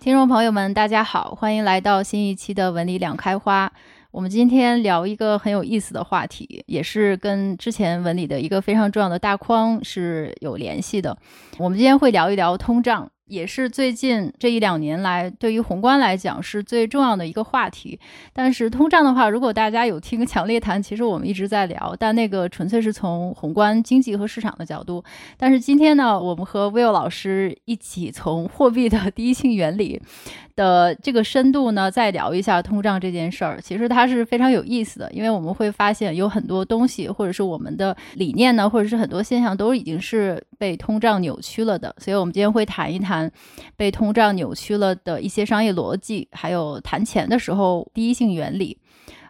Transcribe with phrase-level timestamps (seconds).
[0.00, 3.72] 听众朋友们，大家好，欢迎来到新一期的文理两开花。
[4.10, 11.16] 我们今天聊一个很有意思的话题，也是跟之前文理的一个非常重要的大框是有联系的。
[11.56, 13.10] 我们今天会聊一聊通胀。
[13.26, 17.98] 也是最近这一两年来，对于宏观来讲是最重要的一个话题。
[18.32, 25.02] 但是通胀的话，如果大家有听强烈谈，其实我们一直在聊，但那个纯粹是从宏观经济和市场的角度。
[25.36, 30.00] 但是今天呢，我们和 Will 老师一起从货币的第一性原理
[30.54, 33.60] 的这个深度呢，再聊一下通胀这件事儿。
[33.60, 41.92] 其实它是非常有意思的，因为我们会发现有很多东西，或者是我们的理念呢，或者是很多现象，都已经是被通胀扭曲了的。
[41.98, 43.15] 所以我们今天会谈一谈。
[43.76, 48.78] 被通胀扭曲了的一些商业逻辑，还有谈钱的时候第一性原理。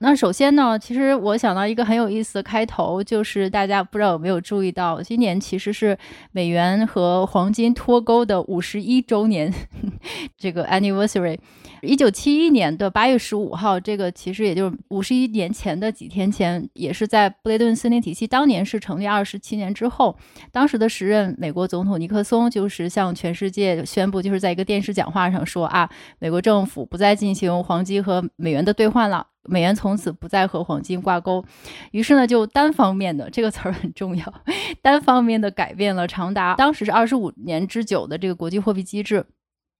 [0.00, 5.96] 那首先呢，其实我想到一个很有意思的开头，就是大家不知道有没有注意到，今年其实是
[6.32, 9.52] 美元和黄金脱钩的五十一周年，
[10.36, 11.38] 这个 anniversary。
[11.86, 20.16] 一九七一年的八月十五号，这个其实也就是五十一年前的几天前，也是在布雷顿森林体系当年是成立二十七年之后，
[20.50, 29.28] 当时的时任美国总统尼克松就是向全世界宣布，就是在一个电视讲话上说啊，美国政府不再进行黄金和美元的兑换了。
[29.48, 31.44] 美元从此不再和黄金挂钩，
[31.92, 34.34] 于是呢，就单方面的这个词儿很重要，
[34.82, 39.24] 单方面的改变了长达当时是二十五年之久的这个国际货币机制。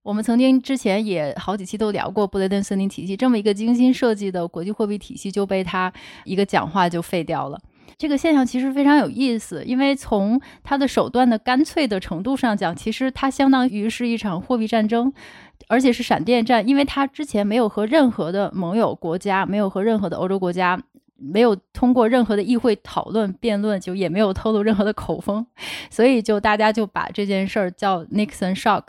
[0.07, 5.91] 我们曾经之前也好几期都聊过布雷顿森林体系，这么一个精心设计的国际货币体系就被他
[6.23, 7.59] 一个讲话就废掉了。
[7.97, 15.11] 这个现象其实非常有意思，因为从他的手段的干脆的程度上讲，其实它相当于是一场货币战争，
[15.67, 20.81] 而且是闪电战，因为他之前没有和任何的盟友国家，没有和任何的欧洲国家，
[21.17, 25.45] 没有通过任何的议会讨论辩论，就也没有透露任何的口风，
[25.89, 28.83] 所以就大家就把这件事儿叫 Nixon Shock。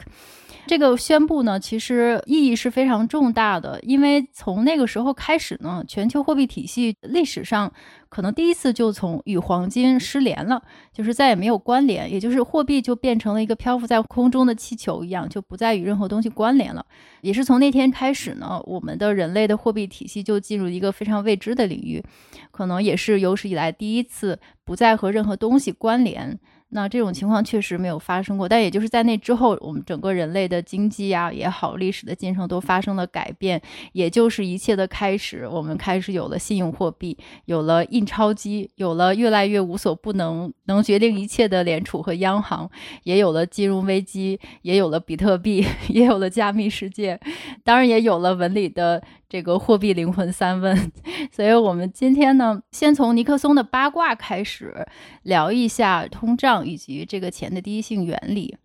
[0.69, 7.73] 这个宣布呢，其实意义是非常重大的，因为从那个时候开始呢，全球货币体系历史上
[8.11, 10.63] 可能第一次就从与黄金失联了，
[10.93, 16.85] 就是再也没有关联，也就是货币就变成了一个漂浮在空中的气球一样，就不再与任何东西关联了。
[17.23, 22.05] 也是从那天开始呢，我们的人类的货币体系就进入一个非常未知的领域，
[22.51, 26.39] 可能也是有史以来第一次不再和任何东西关联。
[26.71, 33.61] 那这种情况确实没有发生过，但也就是在那之后，我们整个人类的经济啊也好，历史的进程都发生了改变，
[33.93, 35.49] 也就是一切的开始。
[35.49, 42.71] 我们开始有了信用货币，有了印钞机，有了越来越无所不能、能决定一切的联储和央行，
[43.05, 47.19] 也有了金融危机，也有了比特币， 也有了加密世界，
[47.65, 49.03] 当然也有了文理的。
[49.29, 50.91] 这个货币灵魂三问，
[51.31, 54.87] 所以我们今天呢，先从尼克松的八卦开始
[55.25, 58.57] 聊一下通胀以及这个钱的第一性原理。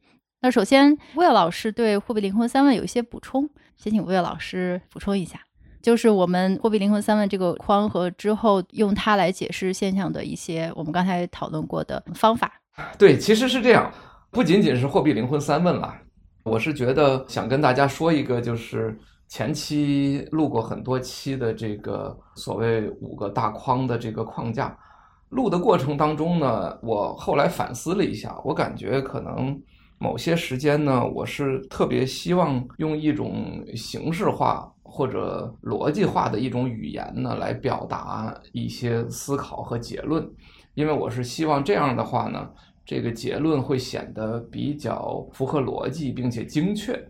[0.42, 5.42] 那首先，威尔老师对货币灵魂三问有一些补充，先请威尔老师补充一下，
[5.82, 12.50] 就是我们货币灵魂三问这个框和之后用它来解释现象的一些我们刚才讨论过的方法。
[12.98, 13.92] 对，其实是这样，
[14.32, 15.94] 不仅仅是货币灵魂三问了，
[16.46, 18.98] 我是觉得想跟大家说一个就是。
[19.34, 24.78] 前期录过很多期的这个所谓五个大框的这个框架，
[25.30, 29.60] 录的过程当中呢，我后来反思了一下，我感觉可能
[29.98, 40.24] 某些时间呢，我是特别希望用一种形式化或者逻辑化的一种语言呢，来表达一些思考和结论，
[40.76, 42.48] 因为我是希望这样的话呢，
[42.86, 47.04] 这个结论会显得比较符合逻辑，并且精确。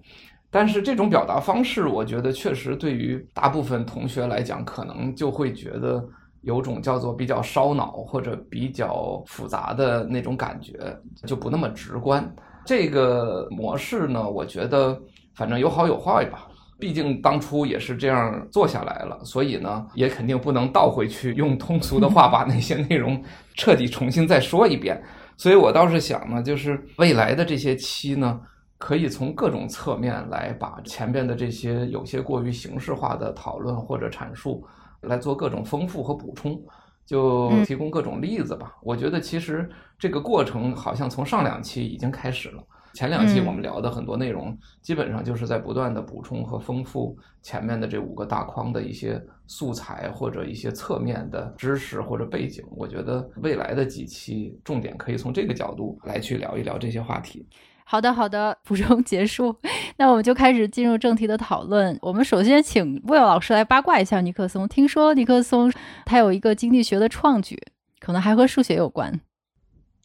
[0.53, 6.07] 但是这种表达方式，我觉得确实对于大部分同学来讲，可能就会觉得
[6.41, 12.23] 有种叫做比较烧脑或者比较复杂的那种感觉，就不那么直观。
[12.63, 14.95] 这个模式呢，我觉得
[15.33, 16.47] 反正有好有坏吧。
[16.79, 23.19] 毕竟当初也是这样做下来了，所以呢，也肯定不能倒回去用通俗的话把那些内容
[23.55, 25.01] 彻底重新再说一遍。
[25.35, 28.39] 所以我倒是想呢，就是未来的这些期呢。
[28.83, 34.61] 可以从各种侧面来把前边的这些有些过于形式化的讨论或者阐述
[35.03, 36.61] 来做各种丰富和补充，
[37.05, 38.75] 就提供各种例子吧。
[38.81, 42.61] 我觉得其实这个过程好像从上两期已经开始了，
[42.93, 52.61] 前两期我们聊的很多内容基本上就是在不断的补充和丰富前面的这五个大框的一些素材或者一些侧面的知识或者背景。
[52.71, 57.47] 我觉得未来的几期重点可以从这个角度来去聊一聊这些话题。
[57.85, 59.55] 好的，好的，补充结束，
[59.97, 61.97] 那我们就开始进入正题的讨论。
[62.01, 64.67] 我们首先请 Will 老师来八卦一下尼克松。
[64.67, 65.71] 听说尼克松
[66.05, 67.59] 他有一个经济学的创举，
[67.99, 69.19] 可能还和数学有关。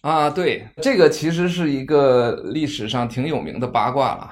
[0.02, 4.30] 啊，对，这个其实是一个历史上挺有名的八卦了。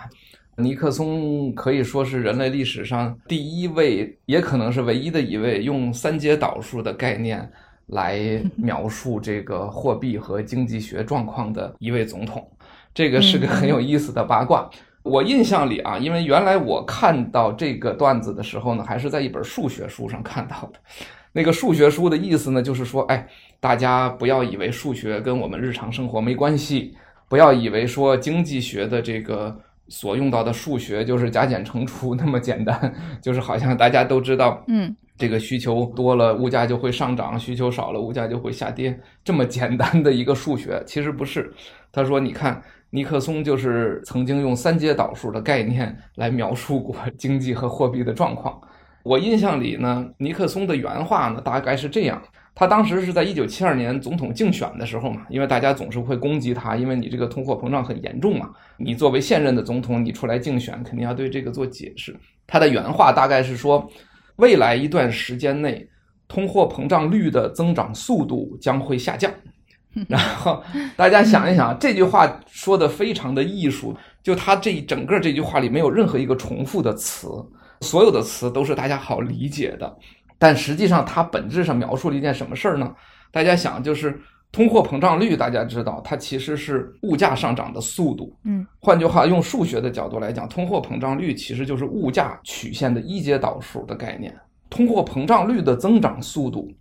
[0.59, 7.51] 尼克松可以说是人类历史上第一位，也可能是唯一的一位用三阶导数的概念
[7.89, 12.49] 来描述这个货币和经济学状况的一位总统。
[12.97, 14.71] 这个是个很有意思的八卦。
[15.03, 20.81] 我印象里啊，因为原来我看到这个段子的时候呢，还是在一本数学书上看到的。
[21.33, 23.29] 那个数学书的意思呢，就是说，哎，
[23.61, 26.97] 大家不要以为数学跟我们日常生活没关系，
[27.29, 29.55] 不要以为说经济学的这个
[29.89, 41.53] 所用到的数学就是加减乘除那么简单， 就是好像大家都知道，嗯，这个需求多了，物价就会上涨；需求少了，物价就会下跌，这么简单的一个数学，其实不是。
[41.91, 48.61] 他说，你看，尼克松就是曾经用三阶导数的概念来描述过经济和货币的状况。
[49.03, 52.23] 我印象里呢，尼克松的原话呢，大概是这样。
[52.59, 58.51] 他当时是在一九七二年总统竞选的时候嘛，因为大家总是会攻击他，因为你这个通货膨胀很严重嘛。
[58.79, 62.17] 你作为现任的总统，你出来竞选，肯定要对这个做解释。
[62.47, 63.87] 他的原话大概是说，
[64.37, 65.89] 未来一段时间内，
[66.29, 69.33] 通货膨胀率的增长速度将会下降。
[70.09, 70.63] 然后
[70.95, 77.29] 大家想一想， 这句话说的非常的艺术，就他这整个这句话里没有任何一个重复的词。
[77.81, 79.97] 所有的词都是大家好理解的，
[80.39, 82.95] 但实际上它本质上描述了一件什么事儿呢？
[83.31, 84.19] 大家想，就是
[84.57, 88.35] 通货膨胀率，大家知道它其实是物价上涨的速度。
[88.43, 94.35] 嗯，换句话，用数学的角度来讲，通货膨胀率其实就是物价曲线的一阶导数的概念。
[94.71, 96.73] 通货膨胀率的增长速度，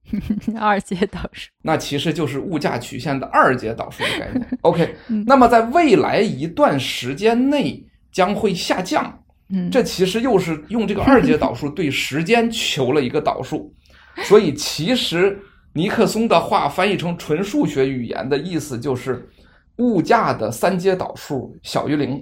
[0.58, 4.48] 二阶导数，那其实就是物价曲线的二阶导数的概念。
[4.62, 4.94] OK，
[5.26, 9.22] 那么在未来一段时间内将会下降。
[9.50, 13.70] 嗯，这其实又是用这个二阶导数对时间求了一个导数，
[14.24, 15.38] 所以其实
[15.78, 19.28] 尼克松的话翻译成纯数学语言的意思就是
[19.76, 22.20] 物价的三阶导数小于零，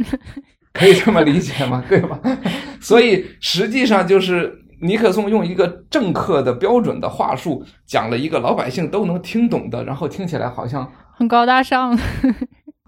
[0.74, 1.82] 可以这么理解吗？
[1.88, 2.20] 对吧？
[2.80, 4.52] 所以实际上就是
[4.82, 10.86] 尼克松用一个政客的标准的话术讲了一个老百姓都能听懂的，然后听起来好像
[11.16, 11.98] 很高大上。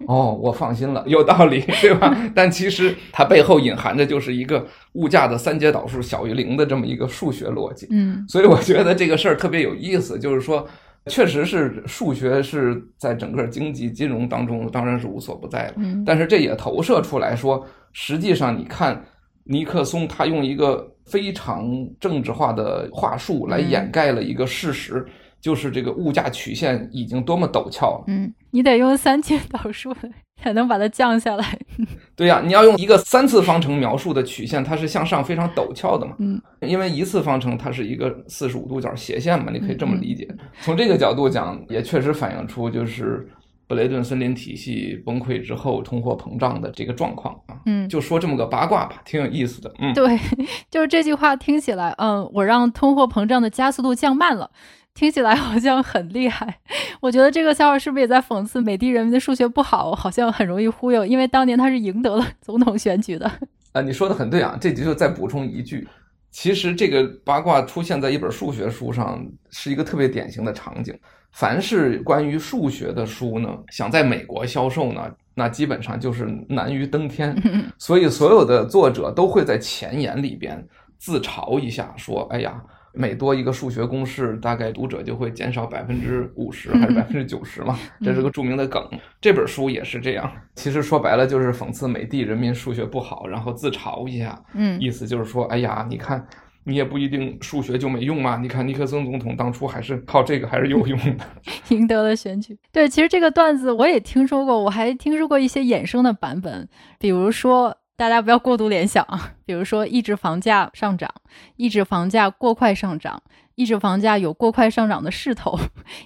[0.07, 2.15] 哦，我放心了，有道理，对吧？
[2.35, 7.87] 但其实它背后隐含着就是一个物价的三阶导数小于零的这么一个数学逻辑。
[7.91, 10.67] 嗯，所以我觉得这个事儿特别有意思，就是说，
[11.07, 15.73] 确实是数学是在整个经济金融当中当然是无所不在了。
[15.77, 19.03] 嗯，但是这也投射出来说，实际上你看
[19.43, 21.67] 尼克松他用一个非常
[21.99, 25.05] 政治化的话术来掩盖了一个事实。
[25.45, 29.95] 嗯就是这个物价曲线已经多么陡峭了，嗯，你得用三阶导数
[30.41, 31.59] 才能把它降下来。
[32.17, 40.25] 对呀、啊，你要用一个三次方程描述的曲线，它是向上非常陡峭的嘛，嗯，因为一次方程它是一个四十五度角斜线嘛，你可以这么理解。
[40.31, 43.29] 嗯、从这个角度讲，也确实反映出就是
[43.67, 47.55] 布雷顿森林体系崩溃之后通货膨胀的这个状况啊。
[47.67, 49.71] 嗯，就说这么个八卦吧，挺有意思的。
[49.77, 50.19] 嗯，对，
[50.71, 54.49] 就是这句话听起来，嗯，我让通货膨胀的加速度降慢了。
[54.95, 56.57] 听起来好像很厉害，
[57.01, 63.29] 我觉得这个笑话是不是也在讽刺美帝人民的数学不好，好像很容易忽悠，因为当年他是赢得了总统选举的。
[63.73, 65.85] 啊，你说的很对啊，这就再补充一句，
[66.31, 69.21] 其实这个八卦出现在一本数学书上，
[69.51, 70.97] 是一个特别典型的场景。
[71.33, 77.35] 凡是关于数学的书呢，想在美国销售呢，那基本上就是难于登天，
[77.77, 80.65] 所以所有的作者都会在前言里边
[80.97, 82.63] 自嘲一下，说：“哎呀。”
[82.95, 87.77] 每多一个数学公式，大概读者就会减少百分之五十还是百分之九十嘛？
[88.01, 88.81] 这是个著名的梗。
[89.19, 90.31] 这本书也是这样。
[90.55, 94.41] 其实说白了就是讽刺美帝人民数学不好，然后自嘲一下。
[94.53, 96.25] 嗯，意思就是说，哎呀，你看
[96.63, 98.37] 你也不一定数学就没用嘛。
[98.37, 101.25] 你看尼克松总统当初还是靠这个还是有用的，
[101.69, 102.57] 赢得了选举。
[102.71, 106.67] 对，其实这个段子我也听说过，我还听说过一些衍生的版本，
[106.99, 107.77] 比如说。
[107.97, 111.09] 大家不要过度联想啊，比如说抑制房价上涨，
[111.55, 113.21] 抑制房价过快上涨，
[113.55, 115.57] 抑制房价有过快上涨的势头，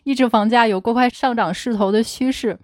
[0.04, 2.58] 抑制房价有过快上涨势头的趋势，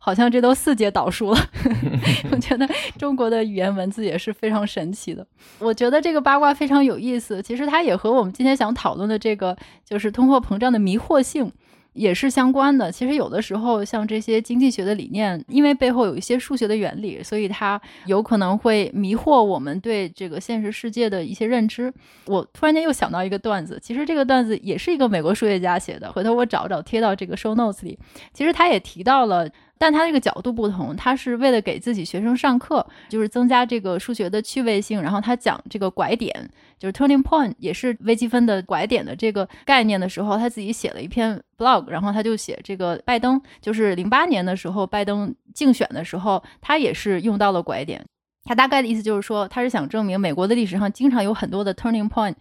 [0.00, 1.38] 好像这都四阶导数了。
[2.32, 5.24] 我觉得中国的语言文字也是非常神奇的。
[5.60, 11.52] 我觉得这个八卦非常有意思，其实它也和我们今天想讨论的这个就是通货膨胀的迷惑性。
[11.92, 12.90] 也是相关的。
[12.90, 21.92] 其实有的时候，像这些经济学的理念，因为背后有一些数学的原理，所以它有可能会迷惑我们对这个现实世界的一些认知。
[22.26, 27.98] 我突然间又想到一个段子，其实这个段子也是一个美国数学家写的，回头我找找贴到这个 show notes 里。
[28.32, 29.48] 其实他也提到了。
[29.82, 35.02] 但他这个角度不同，他是为了给自己学生上课，就是增加这个数学的趣味性。
[35.02, 36.48] 然后他讲这个拐点，
[36.78, 48.04] 就是 turning point，也是微积分的拐点的这个概念的时候，他自己写了一篇 blog，然后他就写这个拜登，就是零八年的时候，拜登竞选的时候，他也是用到了拐点。
[48.44, 52.34] 他大概的意思就是说，他是想证明美国的历史上经常有很多的 turning point。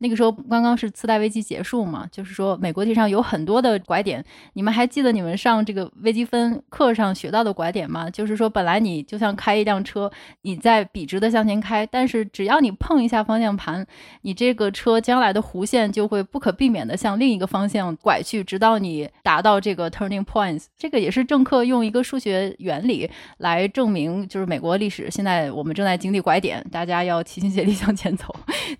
[0.00, 4.24] 那个时候刚刚是次贷危机结束嘛，就是说美国地上有很多的拐点。
[4.52, 8.08] 你们还记得你们上这个微积分课上学到的拐点吗？
[8.08, 10.08] 就是说本来你就像开一辆车，
[10.42, 13.84] 你在笔直的向前开，但是只要你碰一下方向盘，
[14.22, 20.66] 你这个车将来的弧线就会不可避免的向另一个方向拐去，直到你达到这个 turning points。
[20.76, 28.32] 这个也是政客用一个数学原理来证明，就是美国历史现在我们正在经历拐点，大家要齐心协力向前走，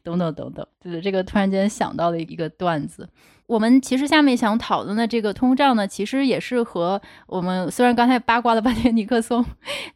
[0.05, 1.08] 等 等等等，就是。
[1.09, 3.09] 这个突然间想到的一个段子，
[3.47, 9.43] 我们其实下面想讨论的这个通胀呢，其实也是和我们虽然刚才八卦了半天尼克松，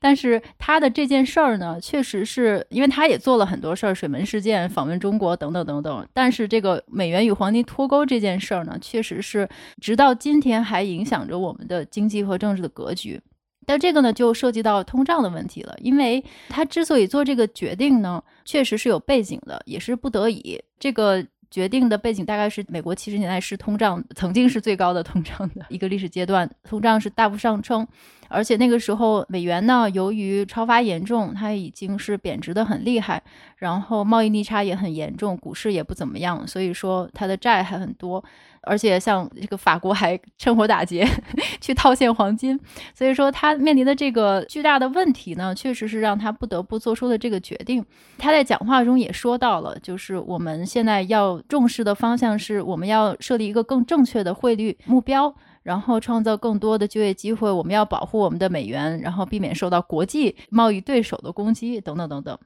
[0.01, 6.09] 但是他的这件事儿呢，确实是因为他也做了很多事儿，水门事件、访问中国等等等等。
[6.15, 9.47] 但是这个美元与黄金脱钩这件事儿呢，确实是
[9.83, 13.21] 直到今天还影响着我们的经济和政治的格局。
[13.67, 20.61] 但这个呢，就涉及到通胀的问题了，因为他之所以做这个决定呢，确实是有背景的，也是不得已。
[20.79, 27.87] 这个决定的背景大概是美国七十年代是通胀曾经是最高的通胀的一个历史阶段，通胀是大幅上升，
[28.33, 33.23] 而且那个时候美元呢，由于超发严重，它已经是贬值得很厉害，
[33.57, 38.25] 然后贸易逆差也很严重，股市也不怎么样，所以说它的债还很多。
[38.65, 41.05] 而且像这个法国还趁火打劫
[41.61, 42.57] 去套现黄金，
[42.95, 47.85] 所以说他面临的这个巨大的问题呢，确实是让他不得不做出的这个决定。
[48.19, 57.51] 他在讲话中也说到了，就是我们现在要重视的方向是，我们要设立一个更正确的汇率目标，然后创造更多的就业机会。
[57.51, 62.39] 我们要保护我们的美元，然后避免受到国际贸易对手的攻击，等等等等。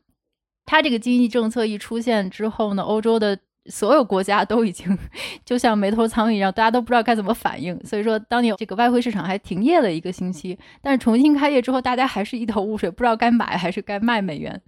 [0.64, 3.38] 他这个经济政策一出现之后呢，欧洲的。
[3.68, 4.96] 所有国家都已经
[5.44, 7.76] 就像没头苍蝇一样，大家都不知道该怎么反应。
[7.84, 14.62] 所以说，当年这个外汇市场还停业了一个星期，但是重新开业之后，大家还是一头雾水，不知道该买还是该卖美元。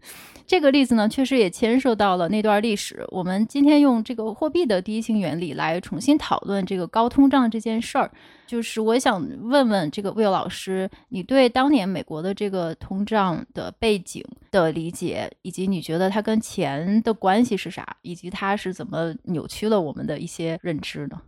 [0.48, 3.06] 这个例子呢，确实也牵涉到了那段历史。
[3.10, 8.10] 我们今天用这个货币的第一性原理来重新讨论这个高通胀这件事儿，
[8.48, 21.20] 就是我想问问这个 Will 老师，你对当年美国的这个通胀的背景的理解，以及你觉得它跟钱的关系是啥，以及它是怎么扭曲了我们的一些认知呢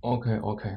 [0.00, 0.70] ？OK OK，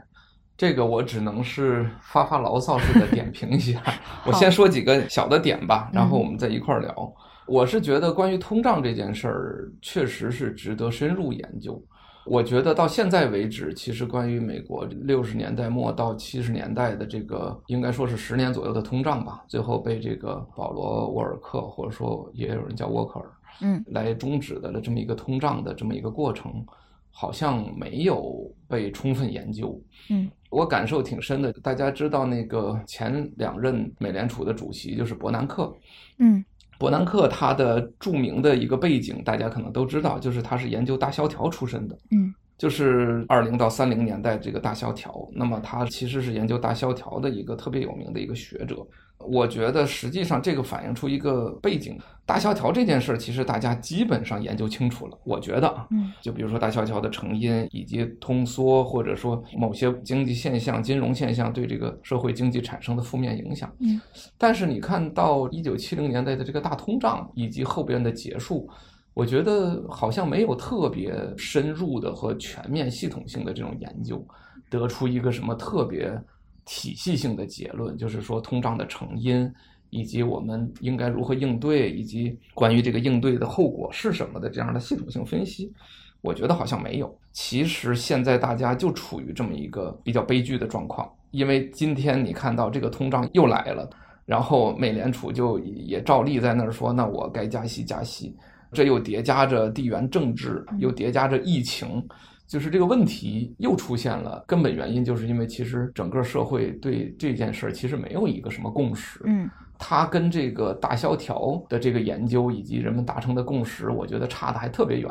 [0.58, 3.82] 这个我只能是发发牢骚似的点评一下。
[4.26, 6.92] 我先说几个小的点吧，然后我们再一块儿聊。
[6.98, 7.14] 嗯
[7.46, 11.78] 我是觉得，关于通胀这件事儿，确实是值得深入研究。
[12.26, 23.26] 我觉得到现在为止，其实关于美国六十年代末到七十年代的这个，应该说是十年左右的通胀吧，最后被这个保罗·沃尔克，或者说也有人叫沃克尔，
[23.62, 26.66] 嗯，来终止的这么一个通胀的这么一个过程，
[27.12, 29.80] 好像没有被充分研究。
[30.10, 31.52] 嗯，我感受挺深的。
[31.54, 35.76] 大家知道那个前两任美联储的主席就是伯南克，
[36.20, 36.44] 嗯。
[36.84, 48.78] 伯南克他的著名的一个背景，大家可能都知道，就是他是研究大萧条出身的，嗯，就是二零到三零年代这个大萧条，那么他其实是研究大萧条的一个特别有名的一个学者。
[49.20, 55.18] 我觉得实际上这个反映出一个背景，大萧条这件事儿，其实大家基本上研究清楚了。
[55.26, 64.00] 我觉得啊，嗯，就比如说大萧条的成因，以及通缩，或者说某些经济现象、金融现象对这个社会经济产生的负面影响，嗯，
[64.38, 68.70] 但是你看到一九七零年代的这个大通胀以及后边的结束，
[69.14, 74.26] 我觉得好像没有特别深入的和全面系统性的这种研究，
[74.70, 76.22] 得出一个什么特别。
[76.66, 79.54] 体系性的结论就是说，通胀的成因，
[79.90, 85.74] 以及我们应该如何应对，以及关于这个应对的后果是什么的这样的系统性分析，
[86.22, 87.20] 我觉得好像没有。
[87.34, 93.90] 其实现在大家就处于这么一个比较悲剧的状况，因为今天你看到这个通胀又来了，
[94.26, 98.34] 然后美联储就也照例在那儿说，那我该加息加息，
[98.74, 102.06] 这又叠加着地缘政治，又叠加着疫情。
[102.46, 109.22] 就是这个问题又出现了，根本原因就是因为其实整个社会对这件事儿其实没有一个什么共识。
[109.26, 109.50] 嗯，
[109.80, 115.10] 它跟这个大萧条的这个研究以及人们达成的共识，我觉得差的还特别远。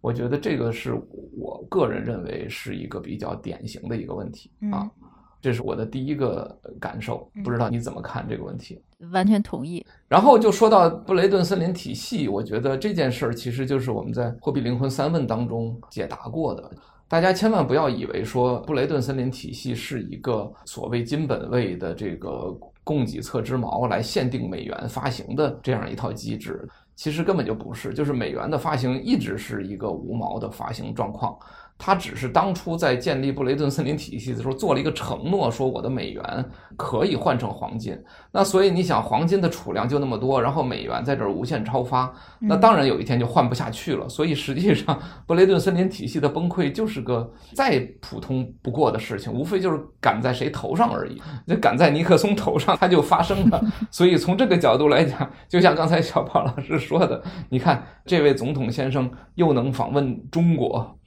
[0.00, 0.94] 我觉得这个是
[1.36, 4.88] 我个人认为是一个比较典型的一个问题啊。
[5.40, 8.80] 这是我的第一个感受，不知道你怎么看这个问题？
[9.12, 9.84] 完全同意。
[10.08, 16.70] 然后就说到布雷顿森林体系，我觉得这件事儿其实就是我们在货币灵魂三问当中解答过的。
[17.06, 22.54] 大家千万不要以为说布雷顿森林体系是一个所谓金本位的这个
[22.84, 31.38] 供给侧之矛来限定美元发行的这样一套机制，其实根本就不是，就是美元的发行一直是一个无毛的发行状况。
[31.78, 36.44] 他只是当初在建立布雷顿森林体系的时候做了一个承诺，说我的美元
[36.76, 37.96] 可以换成黄金。
[38.32, 44.08] 那所以你想，黄金的储量就那么多，然后美元在这儿无限超发，那当然有一天就换不下去了。
[44.08, 51.22] 所以实际上，布雷顿森林体系的崩溃就是个再普通不过的事情，无非就是赶在谁头上而已。
[51.46, 53.64] 就赶在尼克松头上，它就发生了。
[53.88, 60.97] 所以从这个角度来讲，就像刚才小胖老师说的，你看这位总统先生又能访问中国。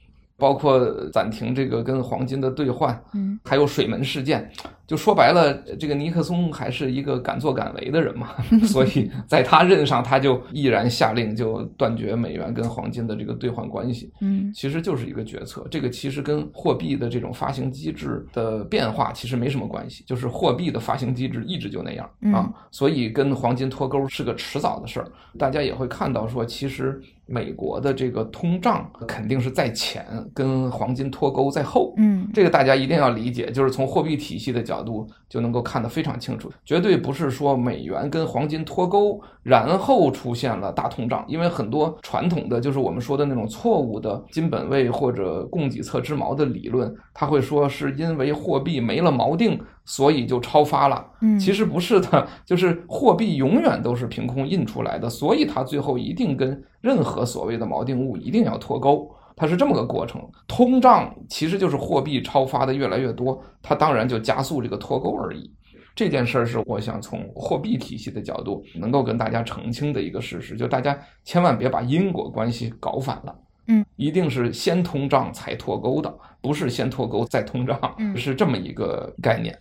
[0.42, 4.50] 包括暂停这个跟黄金的兑换，嗯，还有水门事件，
[4.88, 8.30] 就说白了，这个尼克松还是一个敢作敢为的人嘛，
[8.66, 25.06] 所以在他任上，他就毅然下令就断绝美元跟黄金的这个兑换关系，嗯，其实就是一个决策，这个其实跟货币的这种发行机制的变化其实没什么关系，就是货币的发行机制一直就那样啊，所以跟黄金脱钩是个迟早的事儿，
[25.38, 27.00] 大家也会看到说，其实。
[27.26, 31.94] 美国的这个通胀肯定是在前，跟黄金脱钩在后。
[31.96, 41.24] 嗯，这个大家一定要理解，就是从货币体系的角度就能够看得非常清楚，绝对不是说美元跟黄金脱钩，然后出现了大通胀。
[41.28, 49.60] 因为很多传统的就是我们说的那种错误的金本位或者供给侧之矛的理论，他会说是因为货币没了锚定。
[49.84, 60.22] 所以就超发了，嗯，其实不是的，就是货币永远都是凭空印出来的，所以它最后一定跟任何所谓的锚定物一定要脱钩，它是这么个过程。
[60.46, 65.50] 通胀其实就是货币超发的越来越多，它当然就加速这个脱钩而已。
[65.94, 73.36] 这件事儿是我想从货币体系的角度能够跟大家澄清的一个事实，就大家千万别把因果关系搞反了，
[73.68, 77.78] 嗯，一定是先通胀才脱钩的，不是先脱钩再通胀，
[78.16, 79.56] 是这么一个概念。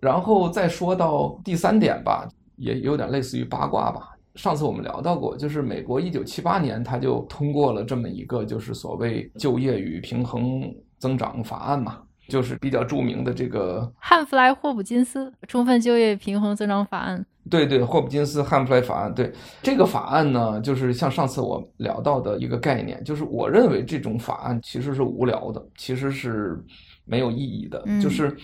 [0.00, 4.08] 然后再说到第三点吧，也有点类似于八卦吧。
[4.34, 10.62] 上次我们聊到过，就是美国一九七八年他就通过了这么一个，就是所谓就业与平衡
[10.98, 12.00] 增长法案嘛，
[12.32, 17.22] 就是比较著名的这个汉弗莱霍普金斯充分就业平衡增长法案。
[17.50, 19.12] 对对，霍普金斯汉弗莱法案。
[19.12, 19.30] 对
[19.62, 26.58] 这个法案呢，就是像上次我聊到的一个概念，就是我认为这种法案其实是无聊的，其实是
[27.04, 28.34] 没有意义的，嗯、就是。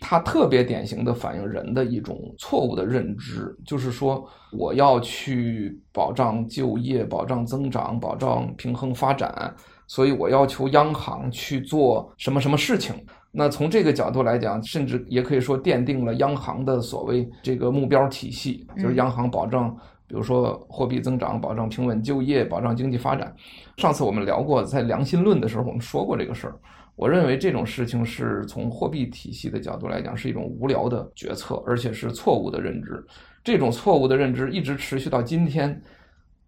[0.00, 9.52] 它特别典型的反映人的一种错误的认知，就是说我要去保障就业、保障增长、保障平衡发展，
[9.88, 12.94] 所以我要求央行去做什么什么事情。
[13.30, 19.68] 那从这个角度来讲，甚至也可以说奠定了央行的所谓这个目标体系，就是央行保证，
[20.06, 23.32] 比如说货币增长、保障平稳就业、保障经济发展。
[23.76, 26.56] 上次我们聊过，在良心论的时候，我们说过这个事儿。
[26.96, 33.04] 我认为这种事情是从货币体系的角度来讲是一种无聊的决策，而且是错误的认知。
[33.44, 35.80] 这种错误的认知一直持续到今天，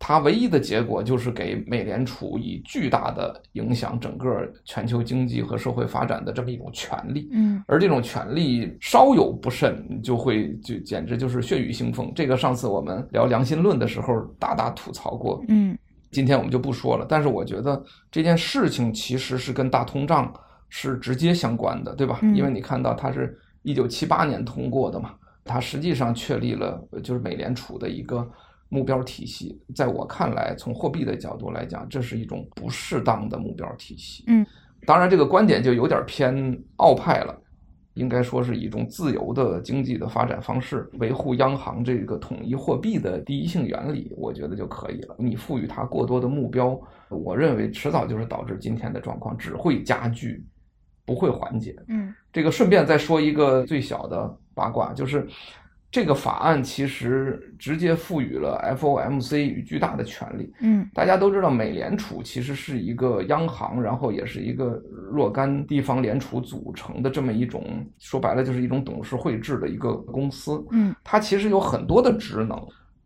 [0.01, 7.29] 它唯一的结果就是给美联储以巨大的影响整个全球经济和社会发展的这么一种权利。
[7.33, 12.11] 嗯，而这种权利稍有不慎，就会就简直就是血雨腥风。
[12.17, 15.45] 这个上次我们聊良心论的时候大大吐槽过。
[15.49, 15.79] 嗯。
[16.11, 20.35] 今天我们就不说了，但是我觉得这件事情其实是跟大通胀
[20.69, 22.19] 是直接相关的，对吧？
[22.35, 28.29] 因为你看到它是一九七八年通过的嘛，它实际上确立了就是美联储的一个
[28.71, 29.61] 目标体系。
[29.75, 34.25] 在我看来，从货币的角度来讲，这是一种不适当的目标体系。
[34.29, 34.47] 嗯，
[34.87, 37.39] 当然这个观点就有点偏澳派了。
[37.95, 45.17] 应该说是一种自由的经济的发展方式，维护央行这个统一货币的第一性原理，我觉得就可以了。
[45.19, 50.43] 你赋予它过多的目标，我认为迟早就是导致今天的状况，只会加剧，
[51.05, 51.77] 不会缓解。
[51.89, 55.27] 嗯，这个顺便再说一个最小的八卦，就是。
[55.91, 60.53] 这个法案其实直接赋予了 FOMC 与巨大的权利。
[60.61, 70.65] 嗯，大家都知道，美联储其实是一个央行，然后也是一个若干地方联储组成的这么一种，说白了就是一种董事会制的一个公司。
[70.71, 72.57] 嗯，它其实有很多的职能，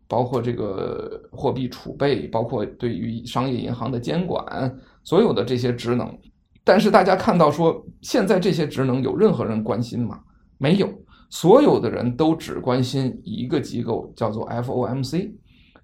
[0.07, 4.71] 包括这个货币储备，包括对于商业银行的监管，
[5.03, 6.15] 所有的这些职能。
[6.63, 10.19] 但是大家看到说，现在这些职能有任何人关心吗？
[10.59, 10.87] 没有。
[11.29, 15.31] 所有的人都只关心一个机构，叫做 FOMC，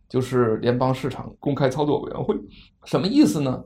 [0.07, 2.35] 就是联邦市场公开操作委员会。
[2.85, 3.63] 什么意思呢？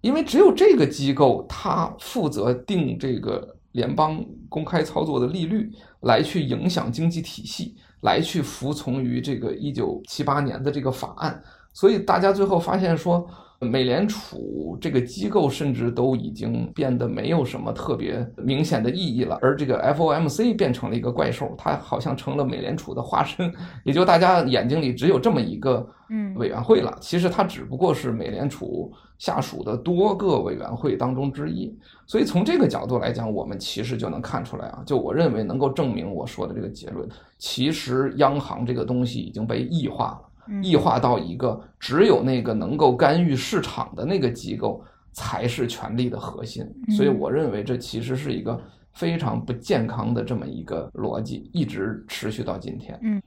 [0.00, 11.42] 因为只有这个机构，它负责定这个联邦公开操作的利率，来去影响经济体系，来去服从于这个一九七八年的这个法案。
[11.72, 13.28] 所以大家最后发现说，
[13.60, 26.96] 美联储这个机构甚至都已经变得没有什么特别明显的意义了，而这个 FOMC 变成了一个怪兽，它好像成了美联储的化身，也就大家眼睛里只有这么一个嗯委员会了。
[27.00, 31.76] 其实它只不过是美联储下属的多个委员会当中之一。
[32.06, 40.20] 所以从这个角度来讲，我们其实就能看出来啊，就我认为能够证明我说的这个结论，其实央行这个东西已经被异化了。
[40.62, 44.82] 异化到一个只有那个能够干预市场的那个机构
[45.12, 46.64] 才是权力的核心，
[46.96, 48.60] 所以我认为这其实是一个
[48.92, 52.98] 非常不健康的这么一个逻辑，一直持续到今天。
[53.02, 53.20] 嗯，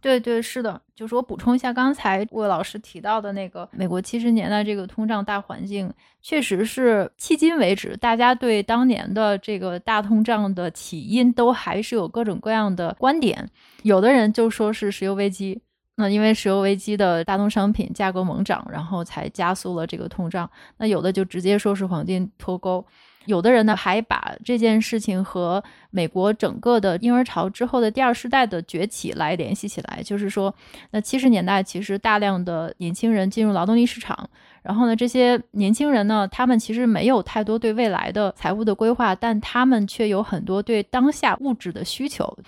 [0.00, 13.48] 对对，是的，就是我补充一下刚才魏老师提到的那个美国七十年代这个通胀大环境，确实是迄今为止大家对当年的这个大通胀的起因都还是有各种各样的观点，
[13.82, 15.62] 有的人就说是石油危机。
[16.00, 20.48] 那因为石油危机的大宗商品价格猛涨，然后才加速了这个通胀。
[20.76, 22.84] 那有的就直接说是黄金脱钩，
[23.24, 30.54] 有的人呢还把这件事情和美国整个的婴儿潮之后的第二世代的崛起来联系起来，就是说，
[30.92, 34.30] 那七十年代其实大量的年轻人进入劳动力市场，
[34.62, 42.38] 然后呢，这些年轻人呢，他们其实没有太多对未来的财务的规划，但他们却有很多对当下物质的需求，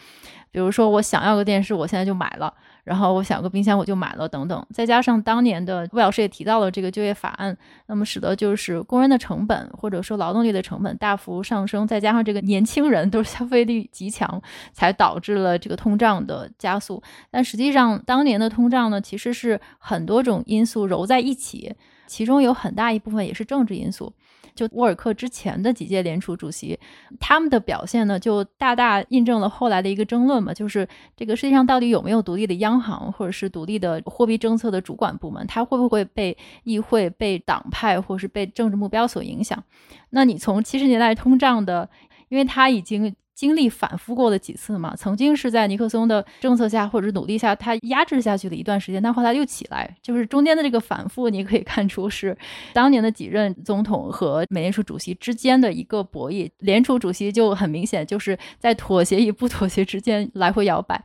[0.53, 2.55] 比如说我想要个电视，我现在就买了。
[2.85, 14.41] 然后我想个冰箱我就买了等等，再加上当年的魏老师也提到了这个就业法案，那么使得就是工人的成本或者说劳动力的成本大幅上升，再加上这个年轻人都是消费力极强，
[14.73, 17.03] 才导致了这个通胀的加速。
[17.31, 21.75] 但实际上当年的通胀呢，其实是很多种因素揉在一起，
[22.07, 24.13] 其中有很大一部分也是政治因素。
[24.55, 26.79] 就沃尔克之前的几届联储主席，
[27.19, 30.87] 他们的表现呢，就大大印证了后来的一个争论嘛，就是
[31.17, 39.63] 这个世界上到底有没有独立的央行，或者是独立的货币政策的主管部门，它会不会被议会、被党派，或是被政治目标所影响？
[40.11, 41.89] 那你从七十年代通胀的，
[42.29, 43.15] 因为它已经。
[43.41, 52.37] 经历反复过了几次嘛，曾经是在尼克松的政策下或者努力下，他压制下去了一段时间，但后来又起来，就是中间的这个反复，你可以看出是
[52.75, 56.51] 当年的几任总统和美联储主席之间的一个博弈。
[56.59, 61.03] 联储主席就很明显就是在妥协与不妥协之间来回摇摆，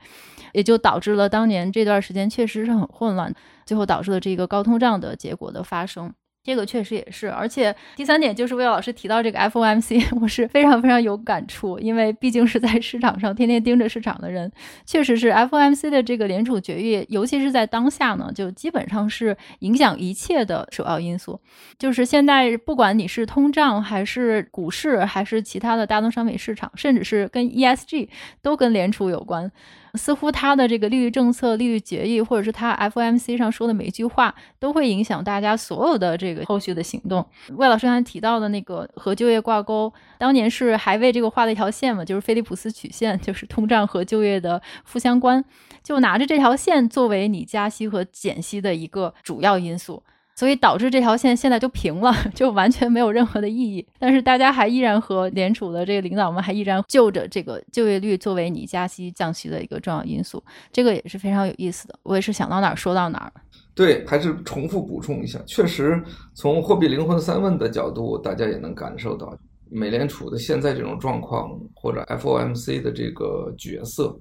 [0.52, 3.34] 也就导致了当年这段时间确实是很混乱，
[3.66, 6.14] 最后导致了这个高通胀的结果的发生。
[6.46, 14.52] 这个确实也是，而且第三点就是魏老师提到这个 FOMC， 我是非常非常有感触，因为毕竟是在市场上天天盯着市场的人，
[14.86, 21.42] 确实是 FOMC 的这个联储决议，尤其是在当下呢，就基本上是影响一切的首要因素。
[21.80, 28.08] 就是现在不管你是通胀，还是股市，还是其他的大宗商品市场，甚至是跟 ESG，
[28.44, 29.52] 都跟联储有关。
[29.98, 37.26] 似乎他的这个利率政策、利率决议，或者是他 FOMC 上说的每一句话，都会影响大家所有的这个后续的行动。
[37.56, 45.44] 魏老师刚才提到的那个和就业挂钩，当年是还为这个画了一条线嘛，就是菲利普斯曲线，就是通胀和就业的负相关，
[45.84, 50.04] 就拿着这条线作为你加息和减息的一个主要因素。
[50.36, 53.86] 所以导致这条线现在就平了， 就完全没有任何的意义。
[53.98, 61.98] 但是大家还依然和联储的这个领导们还依然就着这个就业率作为你加息降息的一个重要因素，这个也是非常有意思的。
[62.04, 63.32] 我也是想到哪儿说到哪儿。
[63.74, 66.02] 对，还是重复补充一下，确实
[66.34, 69.38] 从货币灵魂三问的角度，大家也能感受到
[69.70, 74.18] 美联储的现在这种状况，或者 FOMC 的这个角色。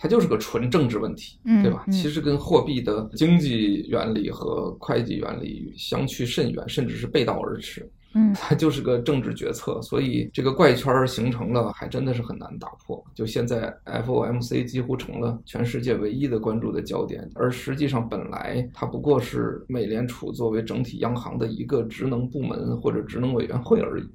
[0.00, 1.82] 它就是个纯政治问题，对吧？
[1.88, 7.90] 嗯嗯、其实跟货币的经济原理和会计原理相去甚远，甚至是背道而驰。
[8.14, 13.04] 嗯， 它就是个政治决策，所以这个怪圈形成了，还真的是很难打破。
[13.12, 24.08] 就现在，FOMC 几乎成了全世界唯一的关注的焦点，而实际上本来它不过是美联储作为整体央行的一个职能部门或者职能委员会而已。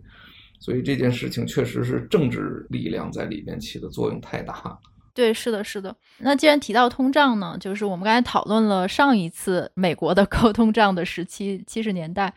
[0.60, 4.80] 所以这件事情确实是政治力量在里面起的作用太大。
[5.14, 5.96] 对，是的，是的。
[6.20, 12.34] 那既然提到通胀呢，就是我们刚才讨论了上一次美国的高通胀的时期，七十年代。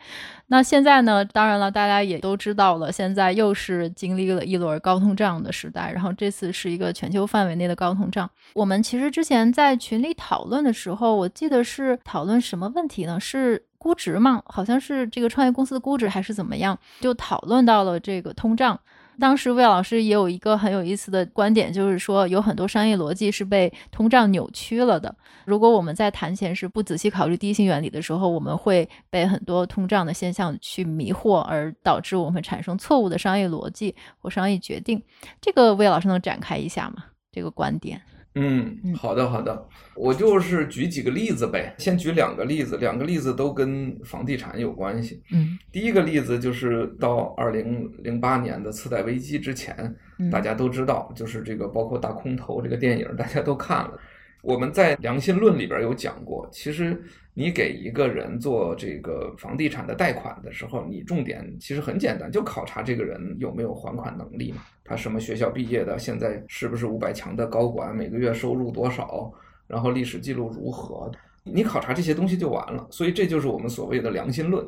[0.47, 5.91] 那现在呢，当然了，大家也都知道了，现在又是经历了一轮高通胀的时代。
[5.91, 8.29] 然后这次是一个全球范围内的高通胀。
[8.53, 13.19] 我们其实之前在群里讨论的时候，我记得是讨论什么问题呢？
[13.19, 14.43] 是估值吗？
[14.45, 16.77] 好像是这个创业公司的估值还是怎么样？
[17.01, 18.79] 就讨论到了这个通胀。
[19.19, 25.13] 当时魏老师也有一个很有意思的观点，就是说有很多商业逻辑是被通胀扭曲了的。
[25.45, 35.01] 如果我们在谈钱时不仔细考虑第一性原理的时候，我们会被很多通胀的现象去迷惑，而导致我们产生错误的商业逻辑或商业决定。
[35.41, 37.05] 这个魏老师能展开一下吗？
[37.31, 38.01] 这个观点？
[38.39, 45.21] 嗯，好的好的，我就是举几个例子呗，先举两个例子，两个例子都跟房地产有关系。
[45.31, 49.95] 嗯，第一个例子就是到二零零八年的次贷危机之前，
[50.31, 53.99] 大家都知道，就是这个包括大空头这个电影，大家都看了。
[54.43, 57.01] 我们在良心论里边有讲过，其实
[57.39, 64.63] 你给一个人做这个房地产的贷款的时候，你重点其实很简单，就考察这个人有没有还款能力嘛。
[64.83, 69.31] 他什么学校毕业的，现在是不是五百强的高管，每个月收入多少，
[69.67, 71.11] 然后历史记录如何，
[71.43, 72.87] 你考察这些东西就完了。
[72.89, 74.67] 所以这就是我们所谓的良心论。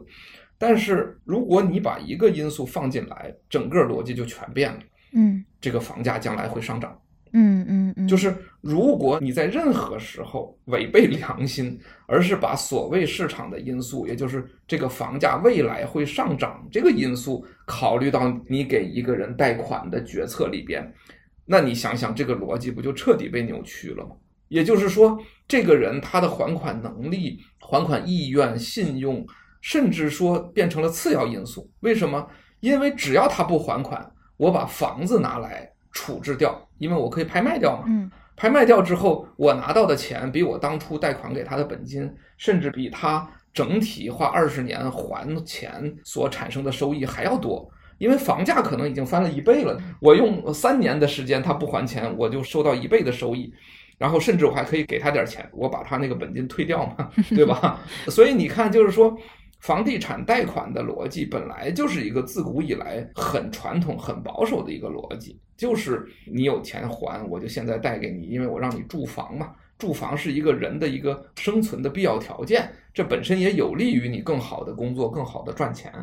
[0.60, 4.80] 但是如果你把一个因素放进来，整个逻辑就全变了。
[5.14, 6.96] 嗯，这个房价将来会上涨。
[7.34, 20.94] 嗯嗯嗯，就是如果你在任何时候违背良心，而是把所谓市场的因素，也就是这个房价未来会上涨这个因素，考虑到你给一个人贷款的决策里边，
[21.46, 24.12] 那你想想这个逻辑不就彻底被扭曲了吗？
[24.48, 25.16] 也就是说，
[25.48, 29.24] 这个人他的还款能力、还款意愿、信用，
[29.62, 31.70] 甚至说变成了次要因素。
[31.82, 32.28] 为什么？
[32.60, 35.72] 因为只要他不还款，我把房子拿来。
[35.92, 37.86] 处置掉，因为我可以拍卖掉嘛。
[37.88, 47.70] 嗯，拍卖掉之后，我拿到的钱比我当初贷款给他的本金，甚至比他整体花二十年还钱所产生的收益还要多。
[47.98, 53.54] 因为房价可能已经翻了一倍了，我用三年的时间他不还钱，我就收到一倍的收益，
[53.98, 57.80] 然后甚至我还可以给他点钱，我把他那个本金退掉嘛， 对吧？
[58.08, 59.18] 所以你看，就是说。
[59.60, 75.94] 房地产贷款的逻辑本来就是一个自古以来很传统、很保守的一个逻辑，就是你有钱还，我就现在贷给你，因为我让你住房嘛，住房是一个人的一个生存的必要条件，这本身也有利于你更好的工作、更好的赚钱。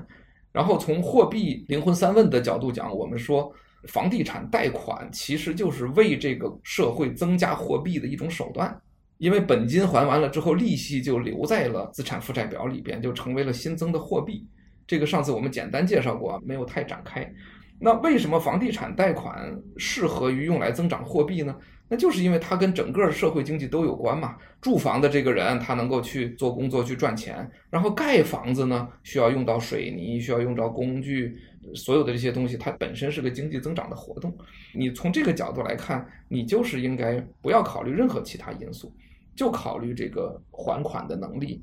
[0.53, 3.51] 然后从货币灵魂三问的角度讲，我们说
[3.88, 8.79] 房地产贷款其实就是为这个社会增加货币的一种手段。
[9.18, 14.46] 因为本金还完了之后，利息就留在了资产负债表里边，就成为了新增的货币。
[14.87, 17.33] 这个上次我们简单介绍过，没有太展开。
[17.79, 21.55] 那为什么房地产贷款适合于用来增长货币呢？
[21.88, 24.37] 那就是因为它跟整个社会经济都有关嘛。
[24.61, 31.37] 住房的这个人，他能够去做工作去赚钱，然后盖房子呢，需要用到水泥，需要用到工具，
[31.74, 34.37] 所有的这些东西，它本身是个经济增长的活动。
[34.74, 38.92] 你从这个角度来看，你就是应该不要考虑任何其他因素。
[39.37, 41.62] 就考虑这个还款的能力，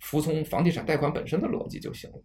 [0.00, 2.16] 服从房地产贷款本身的逻辑就行了。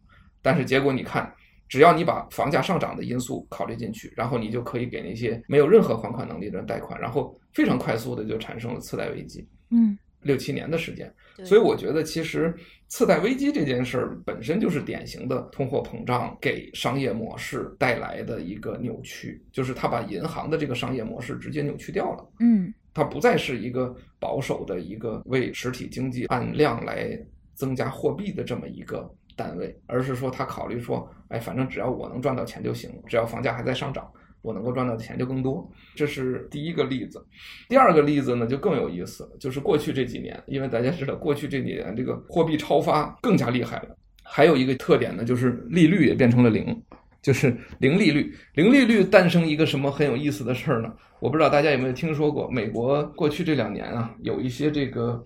[0.42, 1.34] 但是结果你看，
[1.68, 9.48] 只要你把房价上涨的因素考虑进去，然后你就可以给那些没有任何还款能力的人贷款，然后非常快速的就产生了次贷危机。
[9.70, 11.14] 嗯，六七年的时间。
[11.46, 12.54] 所以我觉得其实
[12.90, 22.30] 次贷危机这件事儿本身就是典型的通货膨胀给商业模式带来的一个扭曲，就是它把银行的这个商业模式直接扭曲掉了。
[22.40, 22.74] 嗯。
[23.00, 27.18] 它不再是一个保守的一个为实体经济按量来
[27.56, 35.66] 增加货币的这么一个单位，而是说它考虑说，哎，反正只要我能赚到钱就行，只要房价还在上涨，我能够赚到的钱就更多。
[35.96, 37.26] 这是第一个例子。
[37.70, 46.84] 第二个例子呢就更有意思了，就是过去这几年，因为大家知道过去这几年这个货币超发更加厉害了，还有一个特点呢就是利率也变成了零。
[47.22, 50.90] 就是零利率，零利率诞生一个什么很有意思的事儿呢？
[51.20, 55.22] 我不知道大家有没有听说过，美国过去这两年啊，有一些这个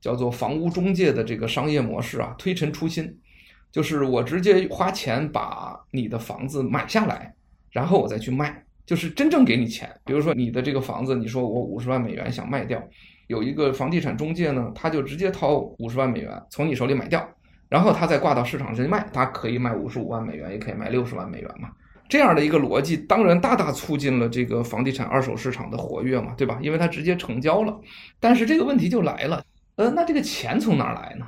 [0.00, 3.14] 叫做房屋中介的这个商业模式啊，推陈出新，
[3.70, 7.34] 就是我直接花钱把你的房子买下来，
[7.70, 9.88] 然后我再去卖，就是真正给你钱。
[10.04, 12.82] 比如说你的这个房子，你说我五十万美元想卖掉，
[13.26, 17.28] 有一个房地产中介呢，他就直接掏五十万美元从你手里买掉。
[17.68, 21.70] 然后他再挂到市场上去卖，他可以卖五十五万美元，也可以卖六十万美元嘛。
[22.08, 26.58] 这样的一个逻辑，当然大大促进了这个房地产二手市场的活跃嘛，对吧？
[26.62, 27.78] 因为它直接成交了。
[28.20, 29.42] 但是这个问题就来了，
[29.76, 31.26] 呃，那这个钱从哪来呢？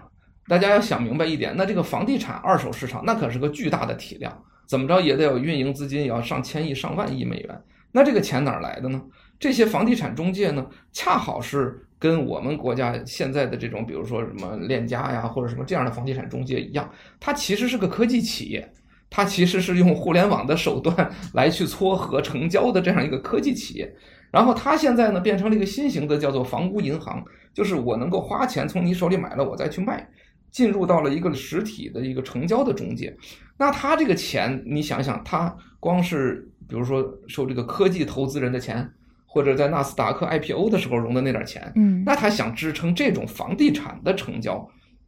[0.48, 7.60] 大家要想明白一点，那这个房地产二手市场那可是个巨大的体量，怎么着也得有运营资金，也要上千亿、上万亿美元。
[7.92, 9.00] 那这个钱哪来的呢？
[9.38, 11.82] 这些房地产中介呢，恰好是。
[11.98, 16.86] 跟我们国家现在的这种，比如说什么链家呀，或者什么这样的房地产中介一样，
[17.18, 18.70] 它其实是个科技企业，
[19.16, 23.90] 它其实是用互联网的手段来去撮合成交的这样一个科技企业。
[24.30, 27.24] 然后它现在呢，变成了一个新型的叫做房屋银行，
[27.54, 30.06] 就是我能够花钱从你手里买了，我再去卖，
[30.50, 33.16] 进入到了一个实体的一个成交的中介。
[33.56, 38.86] 那它这个钱，你想想，它光是比如说收这个科技投资人的钱。
[39.28, 44.66] 或者在纳斯达克 IPO 的时候融的那点钱，嗯，那他想支撑这种房地产的成交，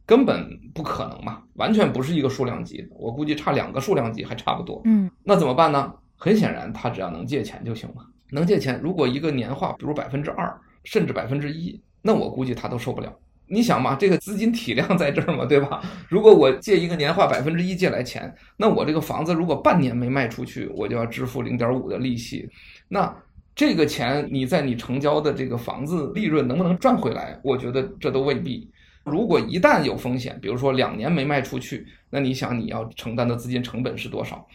[0.09, 5.93] 根本不可能嘛，完全不是一个数量级的，我估计差两个数量级还差不多，嗯，那怎么办呢？
[6.17, 7.97] 很显然，他只要能借钱就行了，
[8.31, 8.81] 能借钱。
[8.81, 10.51] 如果一个年化比如百分之二，
[10.83, 13.15] 甚至百分之一，那我估计他都受不了。
[13.45, 15.79] 你想嘛，这个资金体量在这儿嘛，对吧？
[16.07, 22.49] 如果我借一个年化百分之一借来钱，那我这个房子如果半年没卖出去，我就要支付零点五的利息。
[22.87, 23.15] 那
[23.53, 27.39] 这个钱你在你成交的这个房子利润能不能赚回来？
[27.43, 28.67] 我觉得这都未必。
[29.09, 34.47] 如果一旦有风险，比如说两年没卖出去，那你想你要承担的资金成本是多少？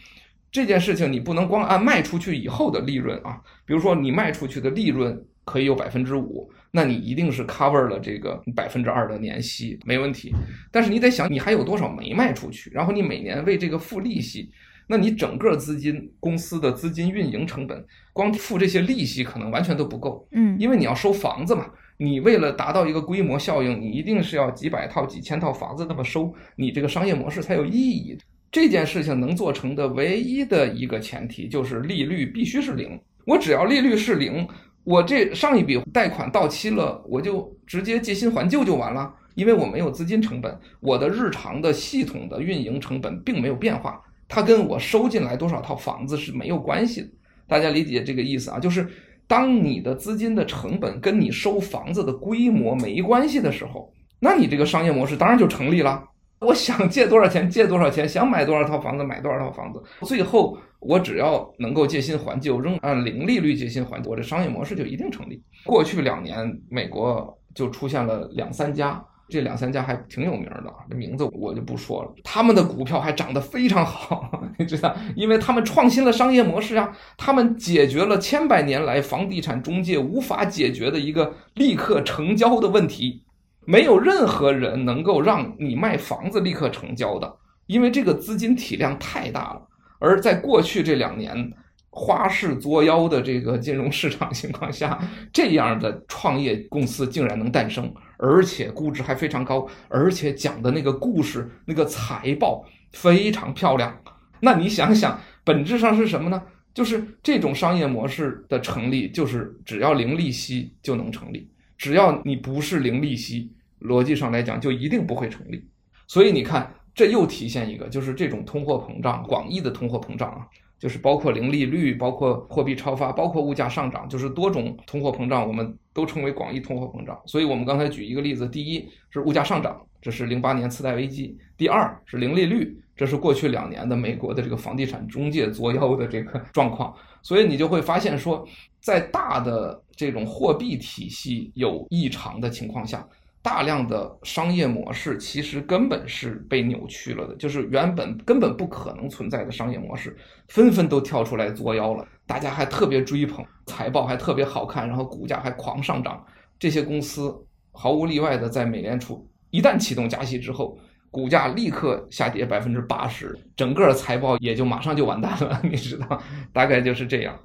[0.51, 6.49] 这件事情你不能光按卖出去以后的利润啊，比如说你卖出去的利润可以有百分之五。
[6.71, 10.35] 那你一定是 cover 了这个百分之二的年息，没问题。
[10.73, 14.51] 但是你得想，你还有多少没卖出去，然后你每年为这个付利息，
[14.85, 20.27] 那你整个资金公司的资金运营成本，光付这些利息可能完全都不够。
[20.33, 21.65] 嗯，因为你要收房子嘛，
[21.97, 28.17] 你为了达到一个规模效应，你一定是要几百套、几千套房子那么收，你这个商业模式才有意义。
[28.51, 32.99] 这件事情能做成的唯一的一个前提就是利率必须是零。
[33.25, 34.47] 我只要利率是零。
[34.83, 47.07] 我这上一笔贷款到期了，我就直接借新还旧就完了，因为我没有资金成本，我的日常的系统的运营成本并没有变化，它跟我收进来多少套房子是没有关系的。
[47.47, 48.59] 大家理解这个意思啊？
[48.59, 48.87] 就是
[49.27, 56.03] 当你的资金的成本跟你收房子的规模没关系的时候，那你这个商业模式当然就成立了。
[56.41, 65.41] 我想借多少钱借多少钱，想买多少套房子买多少套房子，最后我只要能够借新还旧，仍按零利率借新还旧，我这商业模式就一定成立。
[65.63, 66.37] 过去两年，
[66.69, 72.13] 美国就出现了两三家，这两三家还挺有名的，这名字我就不说了。
[72.23, 83.23] 他们的股票还涨得非常好， 你知道，因为他们创新了商业模式啊，他们解决了千百年来房地产中介无法解决的一个立刻成交的问题。
[83.65, 87.35] 没有任何人能够让你卖房子立刻成交的，
[87.65, 89.61] 因为这个资金体量太大了。
[89.97, 91.51] 而在过去这两年
[91.95, 94.99] 花式作妖的这个金融市场情况下，
[95.31, 103.97] 这样的创业公司竟然能诞生，而且估值还非常高，而且讲的那个故事、那个财报非常漂亮。
[104.41, 106.43] 那你想想，本质上是什么呢？
[106.73, 113.51] 就是这种商业模式的成立，就是只要零利息就能成立，只要你不是零利息。
[113.81, 115.63] 逻辑上来讲，就一定不会成立。
[116.07, 120.47] 所以你看，这又体现一个，就是这种通货膨胀，广义的通货膨胀啊，
[120.77, 127.19] 就是包括零利率，包括货币超发，包括物价上涨，就是多种通货膨胀，我们都称为广义通货膨胀。
[127.25, 136.93] 所以我们刚才举一个例子，第一是物价上涨，这是零八年次贷危机；第二是零利率，这是过去两年的美国的这个房地产中介作妖的这个状况。
[137.21, 138.47] 所以你就会发现说，
[138.79, 143.07] 在大的这种货币体系有异常的情况下。
[143.45, 152.03] 大量的商业模式其实根本是被扭曲了的，就是原本根本不可能存在的商业模式，纷纷都跳出来作妖了。
[152.25, 156.25] 大家还特别追捧，财报还特别好看，然后股价还狂上涨。
[156.57, 157.31] 这些公司
[157.71, 160.75] 毫无例外的在美联储一旦启动加息之后，
[161.11, 165.61] 股价立刻下跌百分之八十，整个财报也就马上就完蛋了。
[165.69, 166.19] 你知道，
[166.51, 167.39] 大概就是这样。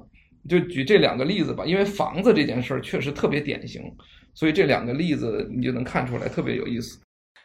[0.48, 3.83] 就举这两个例子吧，因为房子这件事儿确实特别典型。
[4.33, 6.98] 所以这两个例子你就能看出来，特别有意思。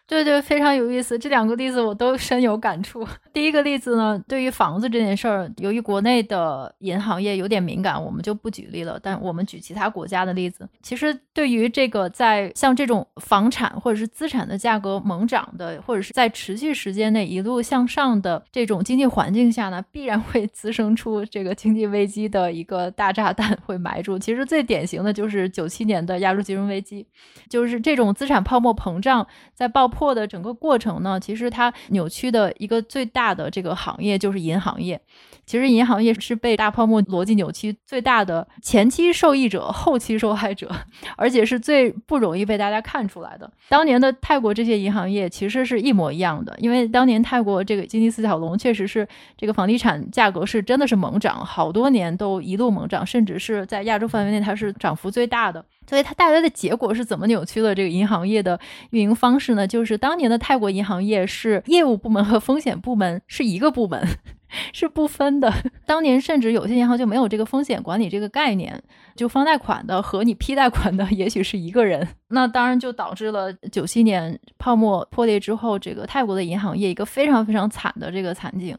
[0.08, 1.18] 对对，非常有意思。
[1.18, 3.06] 这两个例子我都深有感触。
[3.34, 9.00] 第一个例子呢，对于房子这件事儿，由于国内的银行业有点敏感，我们就不举例了。
[9.02, 10.70] 但我们举其他国家的例子。
[10.84, 24.20] 其实对于这个在像这种房产或者是资产的价格猛涨的，或者是在持续时间内一路向上的这种经济环境下呢，必然会滋生出这个经济危机的一个大炸弹会埋住。
[24.20, 27.08] 其实最典型的就是九七年的亚洲金融危机，
[27.50, 35.00] 就是这种资产泡沫膨胀在爆破的整个过程呢，其实它扭曲的一个最大的这个行业就是银行业。
[35.46, 40.72] 其实银行业是被大泡沫逻辑扭曲最大的前期受益者、后期受害者，
[41.16, 43.50] 而且是最不容易被大家看出来的。
[43.70, 55.64] 当年的泰国这些银行业其实是一模一样的，因为当年泰国这个经济四小龙确实是这个房地产价格是真的是猛涨，好多年都一路猛涨，甚至是在亚洲范围内它是涨幅最大的。
[55.88, 58.60] 所以它带来的结果是怎么扭曲了这个银行业的
[58.92, 59.68] 运营方式呢？
[59.68, 64.06] 就是当年的泰国银行业是业务部门和风险部门是一个部门，
[64.74, 65.52] 是不分的。
[65.86, 68.82] 当年甚至有些银行就没有这个风险管理这个概念，
[69.16, 72.08] 就放贷款的和你批贷款的也许是一个人。
[72.30, 78.76] 那当然就导致了九七年泡沫破裂之后，这个泰国的银行业一个非常非常惨的这个惨景。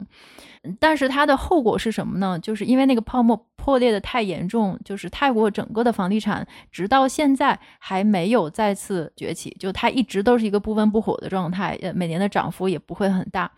[0.81, 2.37] 但是它的后果是什么呢？
[2.41, 13.51] 就是因为那个泡沫破裂的太严重，就是泰国整个的房地产直到现在还没有再次崛起，就它一直都是一个不温不火的状态，呃，每年的涨幅也不会很大，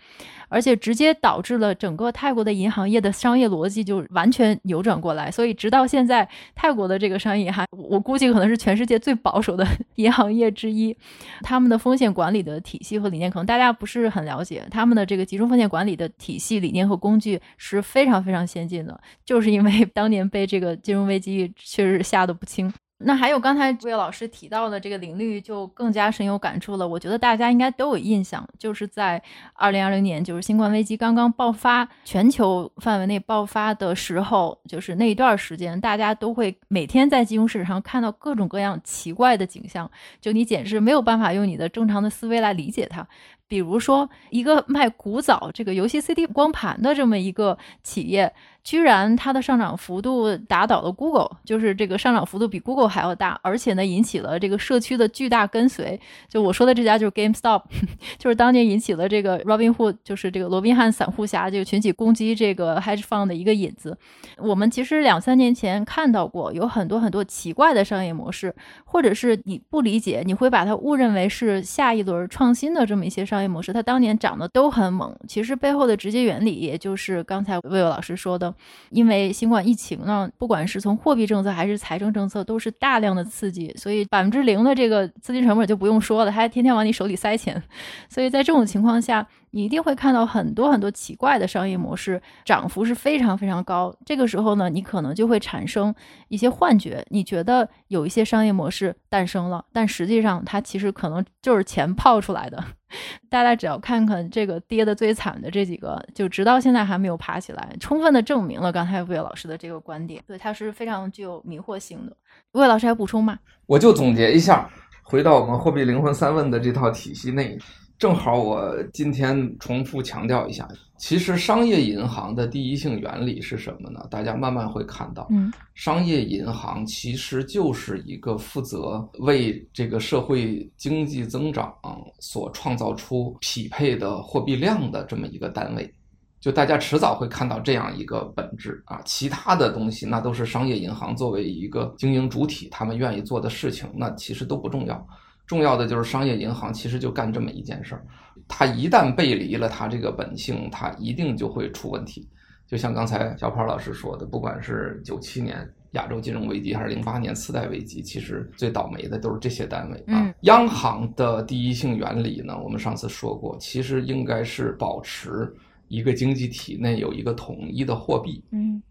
[0.49, 10.97] 而且直接导致了整个泰国的银行业的商业逻辑就完全扭转过来，所以直到现在泰国的这个商业还我估计可能是全世界最保守的 银行业之一。
[11.43, 14.67] 他们的风险管理的体系和理念，可能大家不是很了解。
[14.71, 22.73] 他们的这个集中风险管理的体系、理念和工具是非常非常先进的，就是因为 当年被这个金融危机确实吓得不轻。
[22.99, 26.87] 那还有刚才魏老师提到的这个林律，就更加深有感触了。
[26.87, 29.21] 我觉得大家应该都有印象，就是在
[29.55, 39.91] 二零二零年，就是新冠危机刚刚爆发，全球范围内爆发的时候，就是那一段时间，大家都会每天在金融市场上看到各种各样奇怪的景象，
[40.21, 43.07] 就你简直没有办法用你的正常的思维来理解它。
[43.49, 48.33] 比如说，一个卖古早这个游戏 CD 光盘的这么一个企业。
[48.65, 55.99] 居然它的上涨幅度打倒了 Google，就是这个上涨幅度比 Google 还要大，而且呢引起了这个社区的巨大跟随。
[56.29, 57.63] 就我说的这家就是 GameStop，
[58.19, 63.97] 就是当年引起了这个 Robinhood，就是这个罗宾汉散户侠就群体攻击这个 Hedge Fund 的一个引子。
[64.37, 75.15] 我们其实两三年前看到过有很多很多奇怪的商业模式，或者是你不理解，你会把它误认为是下一轮创新的这么一些商商业模式，它当年涨得都很猛。
[75.29, 78.53] 其实背后的直接原理，也就是刚才魏老师说的。
[78.91, 87.63] 因为新冠疫情呢，不管是从货币政策还是财政政策，都是大量的刺激，所以百分之零的这个资金成本就不用说了，还天天往你手里塞钱，
[88.11, 93.95] 所以在这种情况下，你一定会看到很多很多奇怪的商业模式，涨幅是非常非常高。
[94.05, 95.95] 这个时候呢，你可能就会产生
[96.29, 102.63] 一些幻觉，你觉得有一些商业模式诞生了，但实际上它其实可能就是钱泡出来的。
[103.29, 112.17] 大家只要看看这个跌得最惨的这几个，就直到现在还没有爬起来，充分的证明了刚才魏老师的这个观点，对，它是非常具有迷惑性的。
[112.53, 113.39] 魏老师还补充吗？
[113.67, 114.67] 我就总结一下，
[115.03, 117.59] 回到我们货币灵魂三问的这套体系内。
[117.99, 120.69] 正好我今天重复强调一下，
[120.99, 124.07] 其实商业银行的第一性原理是什么呢？
[124.09, 131.75] 大家慢慢会看到，嗯，商业银行其实就是一个负责为这个社会经济增长
[132.21, 135.93] 所创造出匹配的货币量的这么一个单位。
[136.41, 145.05] 就大家迟早会看到这样一个本质啊，其他的东西那都是商业银行作为一个经营主体，他们愿意做的事情，那其实都不重要。
[145.49, 148.05] 重要的就是商业银行其实就干这么一件事儿，
[148.47, 152.29] 它一旦背离了它这个本性，它一定就会出问题。
[152.67, 160.35] 就像刚才小潘老师说的，不管是九七年亚洲金融危机，还是零八年次贷危机，其实最倒霉的都是这些单位啊。
[160.43, 165.51] 央行的第一性原理呢，我们上次说过，其实应该是保持
[165.89, 168.45] 一个经济体内有一个统一的货币。
[168.51, 168.83] 嗯。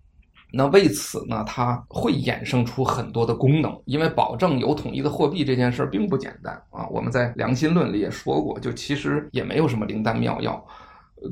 [0.50, 6.88] 那为此呢，它会衍生出很多的功能，因为保证有统一的货币这件事儿并不简单啊。
[6.88, 10.66] 我们在良心论里也说过，就其实也没有什么灵丹妙药，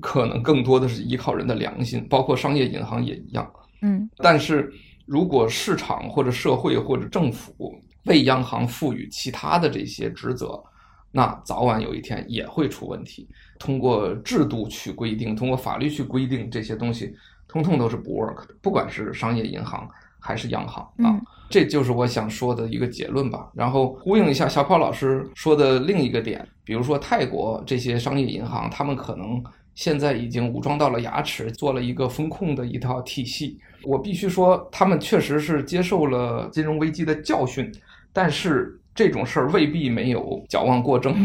[0.01, 3.49] 可能更多的是依靠人的良心，包括商业银行也一样。
[3.81, 4.69] 嗯，但是
[5.05, 7.73] 如果市场或者社会或者政府
[8.07, 10.61] 为央行赋予其他的这些职责，
[11.09, 13.29] 那早晚有一天也会出问题。
[13.59, 17.15] 通过制度去规定，通过法律去规定这些东西。
[17.55, 19.89] 通通都是不 work 的，不管是商业银行
[20.19, 23.49] 还是央行啊，嗯，这就是我想说的一个结论吧。
[23.53, 29.41] 然后呼应一下小跑老师说的另一个点，比如说泰国这些商业银行，他们可能
[29.73, 33.57] 现在已经武装到了牙齿，做了一个风控的一套体系。
[33.83, 37.71] 我必须说，他们确实是接受了金融危机的教训，
[38.11, 41.15] 但是这种事儿未必没有矫枉过正。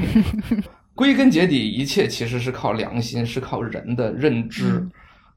[0.95, 4.75] 归根结底，一切其实是靠良心，是靠人的认知。
[4.75, 4.91] 嗯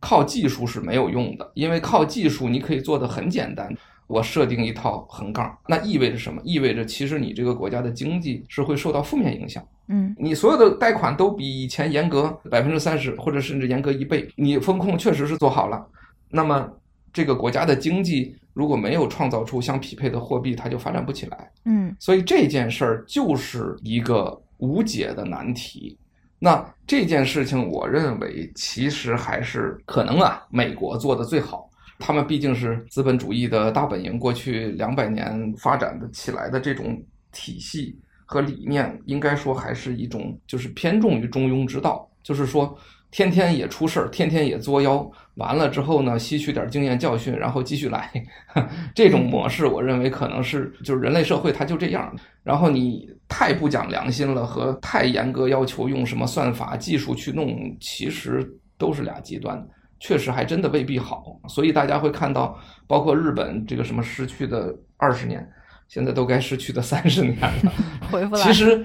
[0.04, 3.74] 靠技术是没有用的，因为靠技术你可以做的很简单。
[4.06, 6.42] 我设定一套横杠，那意味着什么？
[6.44, 9.66] 意味着其实你这个国家的经济是会受到负面影响。
[9.88, 14.28] 嗯，你所有的贷款都比以前严格百分之三十，或者甚至严格一倍。
[14.36, 15.84] 你风控确实是做好了，
[16.30, 16.70] 那么
[17.14, 21.50] 这个国家的经济如果没有创造出相匹配的货币，它就发展不起来。
[21.64, 25.98] 嗯，所以这件事儿就是一个无解的难题。
[26.44, 31.70] 那这件事情，我认为其实还是可能啊，美国做的最好。
[32.00, 42.78] 他们毕竟是资本主义的大本营，过去两百年发展的起来的这种体系和理念，应该说还是一种就是偏重于中庸之道，就是说。
[43.14, 48.12] 天天也出事儿，天天也作妖，完了之后呢，吸取点经验教训，然后继续来。
[48.96, 52.12] 这种模式，我认为可能是就是人类社会它就这样。
[52.42, 58.44] 然后你太不讲良心了，和太严格要求用什么算法技术去弄，其实
[58.80, 59.64] 都是俩极端，
[60.00, 61.40] 确实还真的未必好。
[61.48, 62.58] 所以大家会看到，
[62.88, 65.48] 包括日本这个什么失去的二十年。
[65.94, 67.72] 现在都该失去的三十年了，
[68.10, 68.42] 回不来。
[68.42, 68.84] 其实，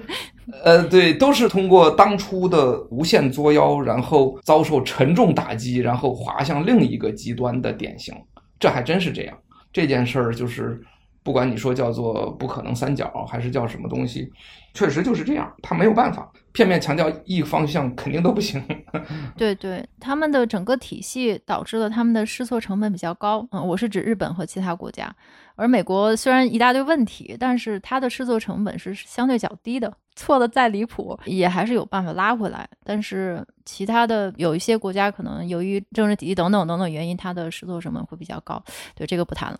[0.63, 8.13] 呃，对，都是通过当初的无限作妖，然后遭受沉重打击，然后滑向另一个极端的典型。
[8.59, 9.35] 这还真是这样。
[9.73, 10.79] 这件事儿就是
[11.23, 14.31] 不管你说叫做不可能三角还是叫什么东西，
[14.75, 16.31] 确实就是这样，他没有办法。
[16.59, 18.61] 片面强调一方向肯定都不行。
[19.37, 23.47] 对对，他们的整个体系导致了他们的试错成本比较高。
[23.51, 25.09] 嗯，我是指日本和其他国家，
[25.55, 29.93] 而美国虽然一大堆问题，但是它的试错成本是相对较低的。
[30.15, 32.67] 错的再离谱，也还是有办法拉回来。
[32.83, 38.61] 但是其他的有一些国家，可能由于政治体系等等等等原因，它的试错成本会比较高。
[38.95, 39.57] 对，这个不谈了。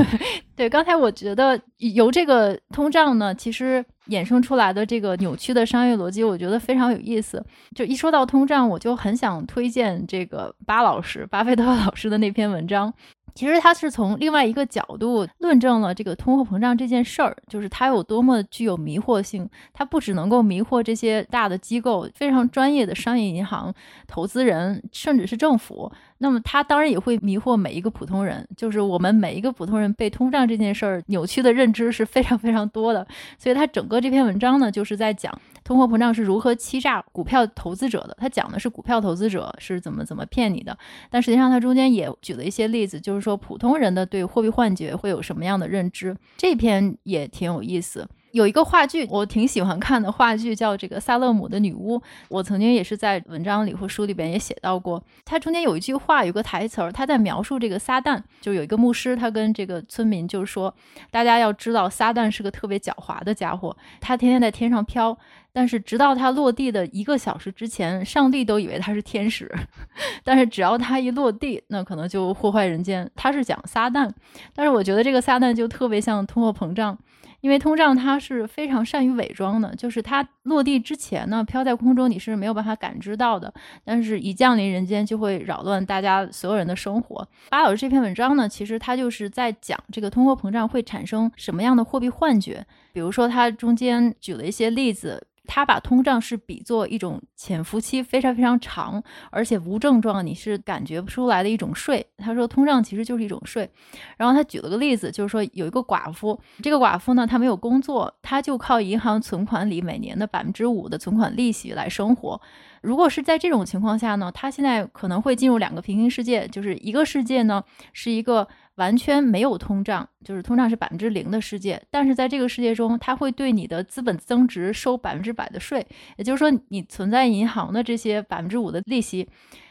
[0.54, 7.44] 对，刚才我觉得由这个通胀呢，其实衍生出来的这个扭曲的商业逻辑，我觉得非常有意思。
[7.74, 12.92] 就一说到通胀，我就很想推荐这个巴老师、巴菲特老师的那篇文章。
[13.34, 19.48] 其实他是从另外一个角度论证了这个通货膨胀这件事儿，就是它有多么具有迷惑性。
[19.72, 23.74] 它不只能够迷惑这些大的机构、非常专业的商业银行、
[24.06, 25.90] 投资人，甚至是政府。
[26.18, 33.06] 那么它当然也会迷惑每一个普通人，就是我们每一个普通人被通胀这件事儿扭曲的认知是非常非常多的。
[33.36, 38.16] 所以他整个这篇文章呢，就是在讲通货膨胀是如何欺诈股票投资者的。
[38.20, 40.76] 他讲的是股票投资者是怎么怎么骗你的，
[41.10, 46.16] 但实际上他中间也举了一些例子，就是说普通人的对货币幻觉会有什么样的认知。
[46.36, 48.06] 这篇也挺有意思。
[48.32, 51.96] 有一个话剧，我挺喜欢看的话剧，叫这个《萨勒姆的女巫》。
[52.28, 55.00] 我曾经也是在文章里或书里边也写到过。
[55.24, 58.20] 它中间有一句话，有个台词儿，他在描述这个撒旦。
[58.40, 60.74] 就有一个牧师，他跟这个村民就说
[61.12, 65.16] ：“大家要知道，撒旦是个特别狡猾的家伙，他天天在天上飘，
[65.54, 69.50] 但是直到他落地的一个小时之前，上帝都以为他是天使。
[70.24, 74.10] 但是只要他一落地，那可能就祸害人间。”他是讲撒旦，
[74.52, 76.98] 但是我觉得这个撒旦就特别像通货膨胀。
[77.40, 83.52] 因为通胀它是非常善于伪装的，就是它落地之前呢，飘在空中你是没有办法感知到的，
[83.84, 87.28] 但是一降临人间就会扰乱大家所有人的生活。
[87.50, 95.26] 巴老师这篇文章呢，其实他就是在讲这个通货膨胀会产生什么样的货币幻觉，比如说他中间举了一些例子。
[95.46, 102.04] 他把通胀是比作一种潜伏期非常非常长，而且无症状，你是感觉不出来的一种税。
[102.18, 103.68] 他说通胀其实就是一种税。
[104.16, 112.40] 然后他举了个例子，就是说有一个寡妇，这个寡妇呢，她没有工作，她就靠银行存款里每年的百分之五的存款利息来生活。
[112.80, 118.48] 如果是在这种情况下呢，她现在可能会进入两个平行世界，就是一个世界呢是一个。
[118.76, 121.80] 完全没有通胀，就是通胀是百分之零的世界。
[121.90, 129.28] 但是在这个世界中，它会对你的资本增值收百分之百的税，也就是说，你存在银行的这些百分之五的利息，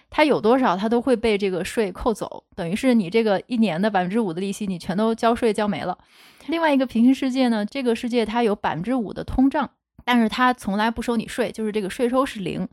[0.09, 5.97] 它有多少，它都会被这个税扣走，等于是你这个一年的百分之五的利息，你全都交税交没了。
[6.47, 9.69] 另外一个平行世界呢，这个世界它有百分之五的通胀，
[10.05, 12.67] 但是它从来不收你税，就是这个税收是零。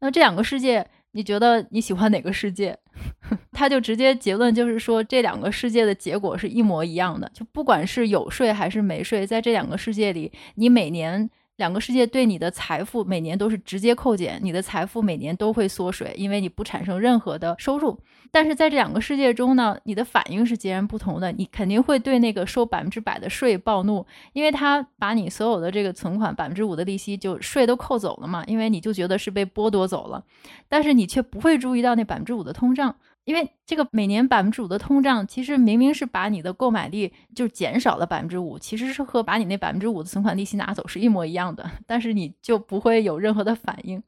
[0.00, 0.86] 那这两个世界。
[1.12, 2.76] 你觉得你喜欢哪个世界？
[3.52, 11.30] 他就直接结论就是说，这两个世界的结果是一模一样的，就不管是有税还是没税，在这两个世界里，你每年。
[11.56, 17.96] 两个世界对你的财富每年都是直接扣减，你的财富每年都会缩水，因为你不产生任何的收入。
[18.32, 21.30] 但是在这两个世界中呢，你的反应是截然不同的。
[21.32, 30.24] 你肯定会对那个收百分之百的税暴怒，因为他把你所有的这个存款百分之五的利息就税都扣走了嘛，因为你就觉得是被剥夺走了，
[30.66, 32.96] 但是你却不会注意到那百分之五的通胀。
[33.24, 44.02] 因为这个每年百分之五的通胀，其实明明是把你的购买力就减少了百分之五，其实是和把你那百分之五的存款利息拿走是一模一样的，但是你就不会有任何的反应。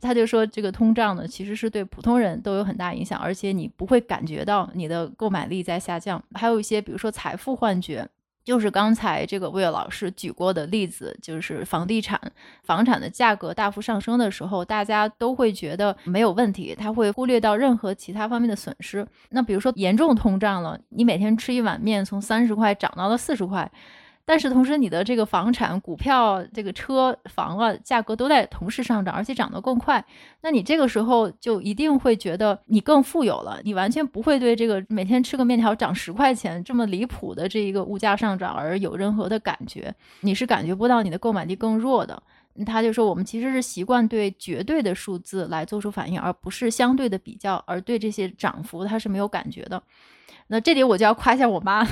[0.00, 6.22] 他就说，这个通胀呢，其实是对普通人都有很大影响，而且你不会感觉到你的购买力在下降。
[6.34, 8.08] 还有一些，比如说财富幻觉。
[8.46, 12.18] 就是刚才这个魏老师举过的例子，就是房地产
[12.62, 19.04] 房产的价格大幅上升的时候，大家都会觉得没有问题，他会忽略到任何其他方面的损失。
[19.30, 23.68] 那比如说严重通胀了，你每天吃一碗面从三十块涨到了四十块。
[24.28, 30.04] 但是同时，你的这个房产、股票、这个车房啊，价格都在同时上涨，而且涨得更快。
[30.40, 42.20] 那你这个时候就一定会觉得你更富有了，你完全不会对这个每天吃个面条涨十块钱这么离谱的这一个物价上涨而有任何的感觉，你是感觉不到你的购买力更弱的。
[42.64, 49.80] 他就说，我们其实是习惯对绝对的数字来做出反应，而不是相对的比较，而对这些涨幅他是没有感觉的。
[50.48, 51.86] 那这里我就要夸一下我妈。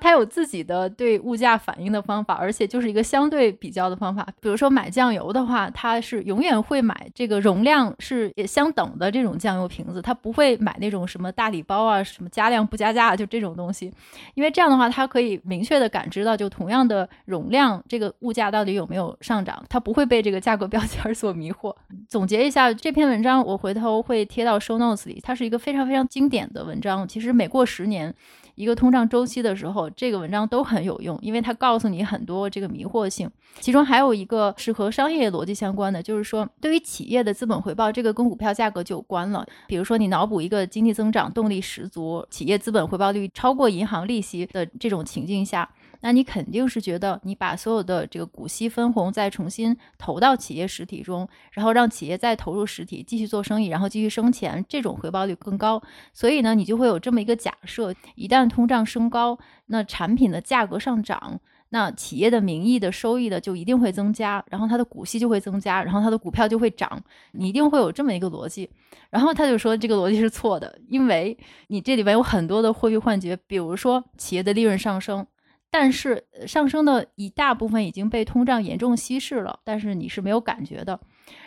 [0.00, 4.26] 他有自己的对物价反应的方法，而且就是一个相对比较的方法。
[4.40, 13.92] 比如说买酱油的话，他是永远会买这个容量是也相等的这种酱油瓶子，他不会买那种什么大礼包啊，什么加量不加价就这种东西，
[14.34, 21.74] 因为这样的话，他可以明确的感知到，就同样的容量，这个物价到底有没有上涨，他不会被这个价格标签所迷惑。
[22.08, 27.06] 总结一下这篇文章，我回头会贴到 show notes 里，它是一个非常非常经典的文章。
[27.06, 28.14] 其实每过十年，
[28.56, 33.30] 一个通胀周期的时候，这个文章都很有用，因为它告诉你很多这个迷惑性。
[33.60, 39.46] 其中还有一个是和商业逻辑相关的，就是说对于企业的资本回报，这个跟股票价格就有关了。
[39.66, 45.68] 比如说你脑补一个经济增长动力十足，企业资本回报率超过银行利息的这种情境下。
[46.00, 55.82] 那你肯定是觉得你把所有的这个股息分红再重新投到企业实体中，然后让企业再投入实体继续做生意，然后继续生钱，这种回报率更高。
[56.12, 61.40] 所以呢，你就会有这么一个假设：一旦通胀升高，那产品的价格上涨，
[61.70, 67.02] 那企业的名义的收益的就一定会增加，然后它的股息就会增加，然后它的股票就会涨。
[67.32, 68.68] 你一定会有这么一个逻辑。
[69.10, 71.36] 然后他就说这个逻辑是错的，因为
[71.68, 75.26] 你这里边有很多的货币幻觉，比如说企业的利润上升。
[75.70, 80.98] 但是上升的一大部分已经被通胀严重稀释了，但是你是没有感觉的。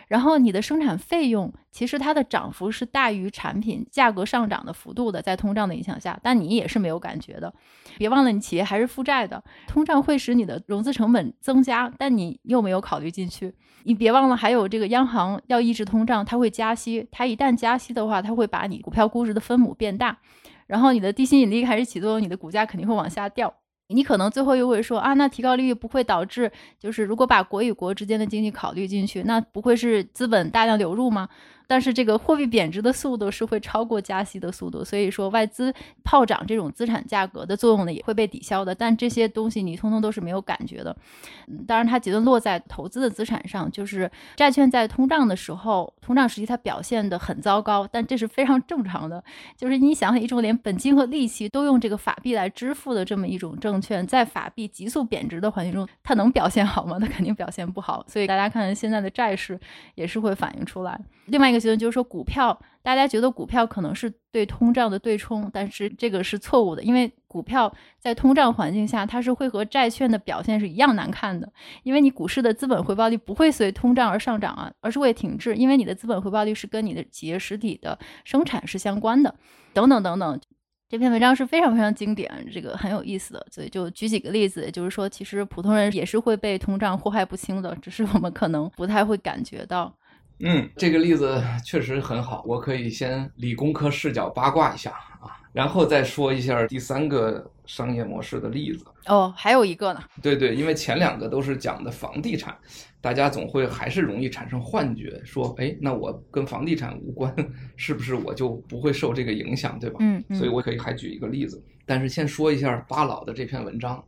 [0.08, 7.54] 然后你的生产费用其实它的涨幅是大于产品价格上涨的幅度的，在通胀的影响下，但你也是没有感觉的。
[7.98, 13.56] 别忘了，你企业还是负债的，通胀会使你的融资成本增加，但你又没有考虑进去。
[13.84, 20.20] 你别忘了，还有这个央行要抑制通胀，它会加息，它一旦加息的话，它会把你股票估值的分母变大，
[20.68, 23.54] 然后你的地心引力开始起作用，你的股价肯定会往下掉。
[23.92, 31.28] 你可能最后又会说啊，那提高利率不会导致，就是如果把国与国之间的经济考虑进去，那不会是资本大量流入吗？
[31.70, 35.72] 但是这个货币贬值的速度是会超过加息的速度，所以说外资
[36.04, 38.74] 炮涨这种资产价格的作用呢，也会被抵消的。
[38.74, 40.98] 但这些东西你通通都是没有感觉的。
[41.46, 49.24] 嗯，当然，它结论落在投资的资产上，就是债券在通胀的时候，通胀时期它表现得很糟糕，但这是非常正常的。
[49.56, 56.98] 就是你想想，一种连本金和利息都用这个法币来支付的这么一种证券，在法币急速贬值的环境中，它能表现好吗？
[57.00, 58.04] 它肯定表现不好。
[58.08, 59.60] 所以大家看现在的债市
[59.94, 61.00] 也是会反映出来。
[61.28, 71.52] 另外一个就是说，股票大家觉得股票可能是对通胀的对冲，但是这个是错误的，因为股票在通胀环境下，它是会和债券的表现是一样难看的，
[71.84, 79.36] 因为你股市的资本回报率不会随通胀而上涨啊，而是会停滞，因为你的资本回报率是跟你的企业实体的生产是相关的，
[79.74, 80.40] 等等等等。
[80.88, 89.94] 这篇文章是非常非常经典，这个很有意思的，所以就举几个例子，就是说，其实普通人也是会被通胀祸害不清的，只是我们可能不太会感觉到。
[90.40, 98.86] 嗯，这个例子确实很好，我可以先理工科视角八卦一下啊，然后再说一下第三个商业模式的例子。
[99.08, 100.02] 哦，还有一个呢？
[100.22, 102.58] 对对，因为前两个都是讲的房地产，
[103.02, 107.34] 大家总会还是容易产生幻觉，说，哎，那我跟房地产无关，
[107.76, 109.98] 是不是我就不会受这个影响，对吧？
[110.00, 110.38] 嗯，嗯。
[110.38, 114.02] 所以我可以还举一个例子，但是先说一下巴老的这篇文章，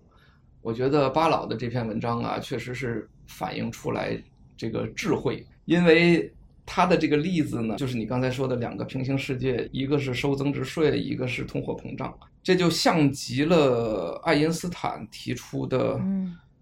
[0.61, 4.17] 我觉得巴老的这篇文章啊，确实是反映出来
[4.55, 5.45] 这个智慧。
[5.65, 6.31] 因为
[6.65, 15.99] 他的这个例子呢，就是你刚才说的两个平行世界，一个是收增值税，一个是通货膨胀，这就像极了爱因斯坦提出的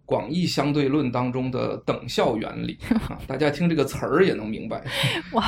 [0.05, 2.77] 广义相对论当中的等效原理
[3.07, 3.19] 啊。
[3.27, 4.83] 大家听这个词儿也能明白，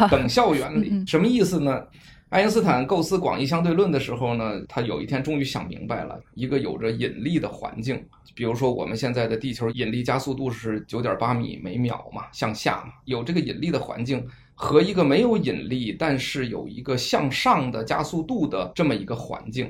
[0.09, 1.83] 等效原理什么意思呢？
[2.31, 8.01] 爱因斯坦构思广义相对论的时候呢，他有一天终于想明白了，一个有着引力的环境，
[8.33, 14.25] 比如说我们现在的地球引力加速度是九点八米每秒嘛，向下嘛，有这个引力的环境
[14.55, 19.69] 和一个没有引力，但是有一个向上的加速度的这么一个环境，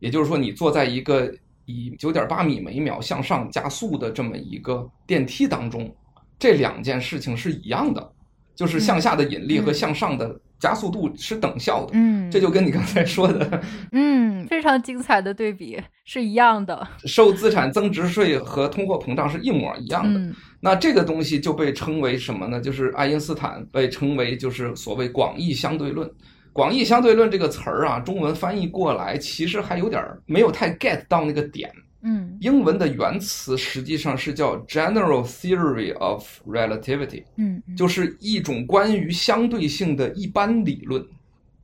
[0.00, 1.32] 也就是说，你坐在一个
[1.66, 5.94] 以九点八米每秒向上加速的这么一个电梯当中，
[6.36, 8.12] 这两件事情是一样的，
[8.56, 10.40] 就是向下的引力和向上的。
[10.62, 13.60] 加速度是等效的，嗯，这就跟你刚才说的，
[13.90, 16.86] 嗯，非常精彩的对比是一样的。
[17.04, 20.20] 收资产增值税和通货膨胀是一模一样的。
[20.20, 22.60] 嗯，那这个东西就被称为什么呢？
[22.60, 26.08] 就是爱因斯坦被称为就是所谓广义相对论。
[26.52, 31.68] 广义相对论这个词儿啊，中文翻译过来其实还有点没有太 get 到那个点。
[32.02, 41.06] 嗯，英文的原词实际上是叫 General Theory of Relativity，嗯，就是一种关于相对性的一般理论。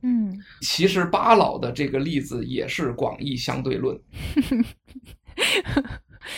[0.01, 3.99] 嗯，其实巴老的这个例子也是广义相对论。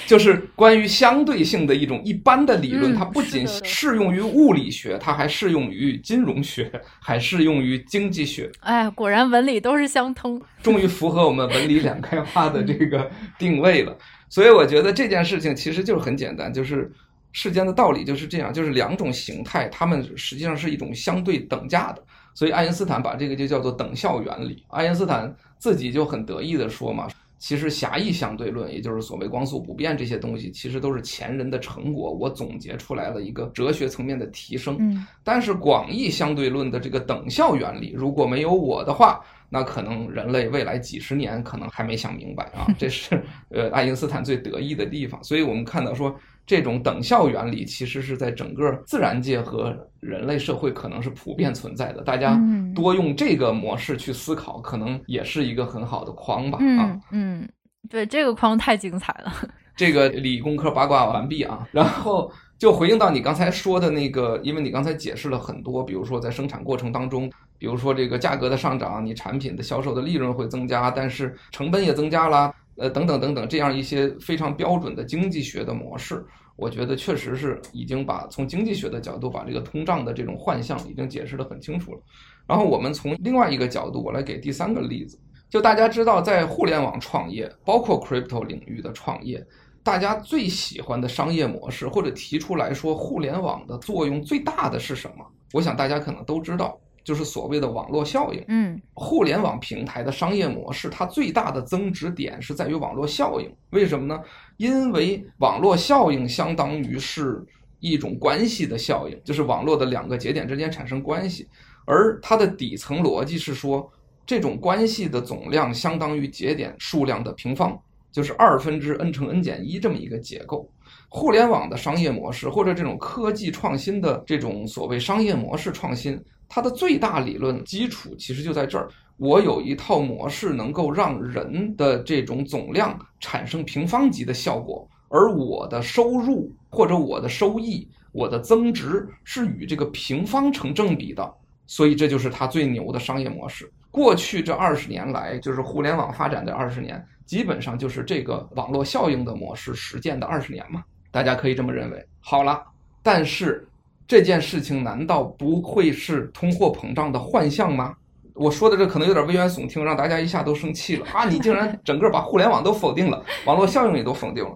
[0.05, 8.51] 就是关于相对性的一种一般的理论，它不仅适用于物理学，它还适用于金融学，还适用于经济学。
[8.61, 13.97] 哎，果然文理都是相通，终于符合我们文理两开花的这个定位了。
[14.29, 16.91] 所以我觉得这件事情其实就是很简单，就是
[17.33, 22.01] 世间的道理就是这样，就是两种形态，它们实际上是一种相对等价的。
[22.33, 24.63] 所以爱因斯坦把这个就叫做等效原理。
[24.69, 27.09] 爱因斯坦自己就很得意地说嘛。
[27.41, 32.11] 其实狭义相对论，也就是所谓光速不变这些东西，其实都是前人的成果。
[32.11, 34.77] 我总结出来了一个哲学层面的提升。
[34.79, 39.19] 嗯，但是广义相对论的这个等效原理，如果没有我的话，
[39.49, 42.67] 那可能人类未来几十年可能还没想明白啊。
[42.77, 43.19] 这是
[43.49, 45.21] 呃爱因斯坦最得意的地方。
[45.23, 46.15] 所以我们看到说，
[46.45, 52.01] 这种等效原理其实是在整个自然界和人类社会可能是普遍存在的。
[52.01, 52.39] 大家
[52.75, 56.57] 多用这个模式去思考，可能也是一个很好的框吧。
[56.79, 57.47] 啊，嗯，
[57.89, 59.33] 对，这个框太精彩了。
[59.75, 76.25] 这个理工科八卦完毕啊，然后就回应到你刚才说的那个，因为你刚才解释了很多，比如说在生产过程当中，比如说这个价格的上涨，你产品的销售的利润会增加，但是成本也增加了，呃，等等等等，这样一些非常标准的经济学的模式。
[76.55, 81.99] 我觉得确实是已经把从经济学的角度把这个通胀的这种幻象已经解释得很清楚了。
[82.45, 85.19] 然后我们从另外一个角度，我来给第三个例子。
[85.49, 89.43] 就大家知道，在互联网创业，包括 crypto 领域的创业，
[89.83, 95.25] 大家最喜欢的商业模式，或者提出来说互联网的作用最大的是什么？
[95.53, 96.79] 我想大家可能都知道。
[97.03, 103.51] 就是所谓的网络效应，嗯，互联网平台的商业模式，它最大的增值点是在于网络效应。
[103.71, 104.21] 为什么呢？
[104.57, 107.43] 因为网络效应相当于是
[107.79, 111.47] 一种关系的效应，就是网络的两个节点之间产生关系，
[111.85, 113.91] 而它的底层逻辑是说，
[114.25, 117.75] 这种关系的总量相当于节点数量的平方，
[118.11, 120.69] 就是二分之 n 乘 n 减一这么一个结构。
[121.13, 126.17] 互联网的商业模式，或者这种科技创新的这种所谓商业模式创新。
[126.47, 128.87] 它的最大理论基础其实就在这儿。
[129.17, 141.29] 我有一套模式能够让人的这种总量产生平方级的效果，而我的收入或者我的收益、我的增值是与这个平方成正比的。
[141.67, 143.69] 所以这就是它最牛的商业模式。
[143.91, 150.81] 过去这二十年来，就是互联网发展的二十年，基本上就是这个网络效应的模式实践的二十年嘛。
[151.11, 152.05] 大家可以这么认为。
[152.19, 152.63] 好了，
[153.03, 153.67] 但是。
[154.07, 157.95] 这件事情难道不会是通货膨胀的幻象吗？
[158.33, 161.23] 我说的这可能有点危言耸听，让大家一下都生气了啊！
[161.29, 164.51] 你竟然整个把互联网都否定了， 网络效应也都否定了。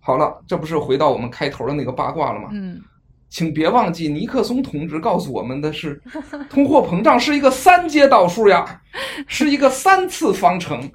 [0.00, 2.48] 好了，这不是回到我们开头的那个八卦了吗？
[2.50, 2.80] 嗯，
[3.28, 6.02] 请别忘记尼克松同志告诉我们的是，
[6.50, 8.82] 通货膨胀是一个三阶导数呀，
[9.28, 10.90] 是一个三次方程，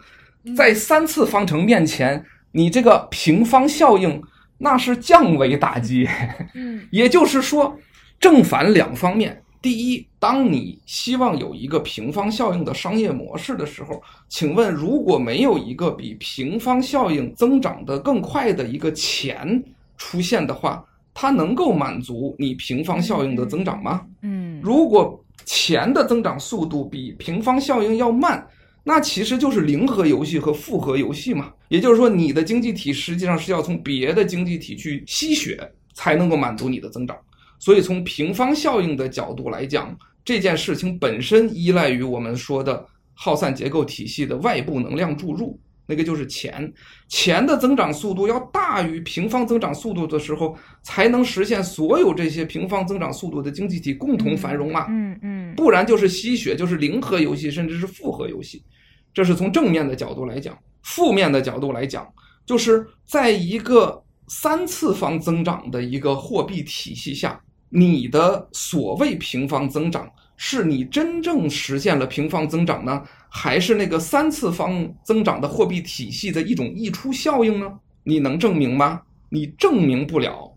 [0.57, 4.21] 在三次方程面前，你这个平方效应
[4.61, 6.07] 那是降维打击。
[6.53, 7.77] 嗯， 也就是说。
[8.19, 9.41] 正反两方面。
[9.63, 13.99] 第一，当你希望有一个平方效应的商业模式的时候，
[14.29, 19.63] 请问，如果没有一个比平方效应增长得更快的一个钱
[19.97, 20.85] 出现的话，
[21.15, 24.05] 它能够满足你平方效应的增长吗？
[24.21, 28.47] 嗯，如果钱的增长速度比平方效应要慢，
[28.83, 31.53] 那其实就是零和游戏和复合游戏嘛。
[31.69, 37.15] 也就是说，你的经济体实际上是要从别的经济体去吸血才能够满足你的增长。
[37.59, 45.59] 所以，从平方效应的角度来讲，这件事情本身依赖于我们说的耗散结构体系的外部能量注入，
[45.91, 46.73] 那个就是钱。
[47.09, 54.87] 钱的增长速度要大于平方增长速度的时候，才能实现所有这些平方增长速度的经济体共同繁荣嘛。
[54.89, 55.53] 嗯嗯。
[55.55, 58.63] 不然就是吸血，就是零和游戏，甚至是复合游戏。
[59.13, 62.07] 这是从正面的角度来讲，负面的角度来讲，
[62.45, 67.37] 就是在一个三次方增长的一个货币体系下。
[67.73, 70.05] 你的所谓平方增长，
[70.35, 77.71] 是你真正实现了平方增长呢，还是那个三次方增长的货币体系的一种溢出效应呢？
[78.03, 79.01] 你能证明吗？
[79.29, 80.53] 你证明不了，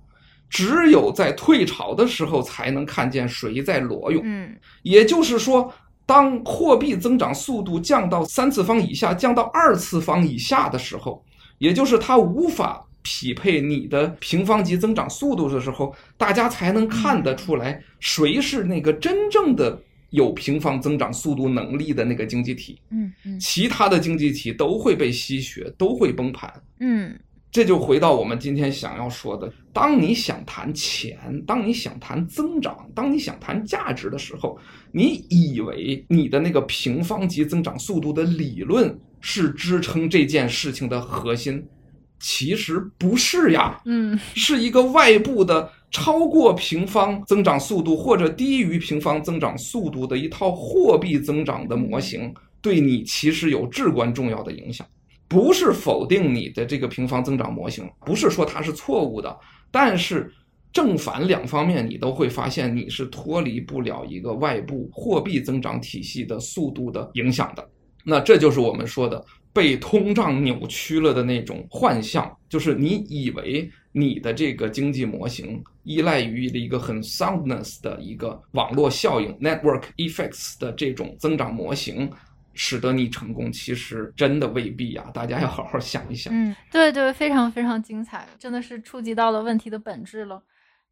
[0.50, 4.20] 只有在退潮的时候才能看见谁在裸泳。
[4.24, 4.52] 嗯，
[4.82, 5.72] 也就是说，
[6.04, 11.24] 当货币增长速度降到三次方以下，降到二次方以下的时候，
[11.58, 12.84] 也就是它无法。
[13.05, 19.78] 匹配你的平方级增长速度的时候，大家才能看得出来谁是那个真正的
[20.11, 22.80] 有平方增长速度能力的那个经济体。
[22.90, 26.50] 嗯嗯，其他的经济体都会被吸血，都会崩盘。
[26.80, 27.14] 嗯，
[27.52, 34.59] 这就回到我们今天想要说的：当你想谈钱，当你想谈增长，当你想谈价值的时候，
[34.92, 41.62] 你以为你的那个平方级增长速度的理论是支撑这件事情的核心。
[42.27, 54.87] 其实不是呀，嗯，是一个外部的超过平方增长速度或者低于平方增长速度的一套货币增长的模型，对你其实有至关重要的影响。
[55.29, 59.39] 不是否定你的这个平方增长模型，不是说它是错误的，
[59.70, 60.33] 但是
[60.72, 67.68] 正反两方面你都会发现你是脱离不了一个外部货币增长体系的速度的影响的。
[68.03, 69.22] 那这就是我们说的
[69.55, 82.11] 被通胀扭曲了的那种幻象，就是你以为你的这个经济模型依赖于一个很 soundness 的一个网络效应 （network effects） 的这种增长模型。
[82.57, 85.11] 使得你成功，其实真的未必呀、啊！
[85.11, 86.32] 大家要好好想一想。
[86.32, 90.40] 嗯，对对，非常非常精彩，真的是触及到了问题的本质了。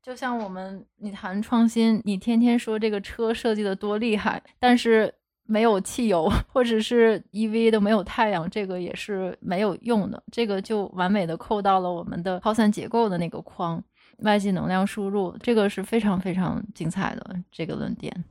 [0.03, 5.15] 就像我们，你谈创新，你天天说这个车设计的多厉害，但是
[5.47, 10.23] 没有汽油 或者是 EV 都没有太阳，这个也是没有用的。
[10.31, 13.83] 这个就完美的扣到了我们的耗散结构的那个框，
[14.19, 18.25] 外界能量输入，这个是非常非常精彩的这个论点。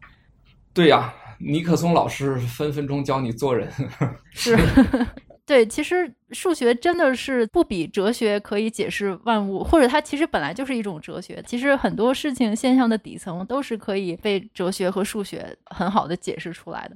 [0.73, 1.13] 对呀。
[1.43, 3.67] 尼克松老师分分钟教你做人，
[4.29, 4.55] 是，
[5.45, 11.43] 对，其实数学真的是不比哲学可以解释万物，或者它其实本来就是一种哲学。
[11.45, 16.95] 其实很多事情现象的底层都是可以被哲学和数学很好的解释出来的，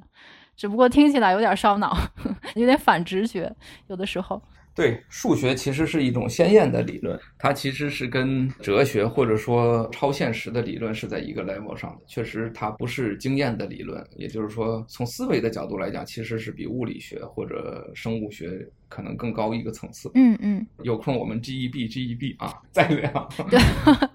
[0.56, 1.98] 只不过听起来有点烧脑，
[2.56, 3.54] 有点反直觉，
[3.88, 4.42] 有的时候。
[4.76, 12.04] 对，数学其实是一种鲜艳的理论，它其实是跟哲学或者说超现实的理论是在一个 level 上的。
[12.08, 18.68] 确实，它不是经验的理论，也就是说，从思维的角度来讲，其实是比物理学或者生物学。
[18.88, 20.10] 可能更高一个层次。
[20.14, 23.30] 嗯嗯，有空我们 G E B G E B 啊，再聊。
[23.50, 23.60] 对，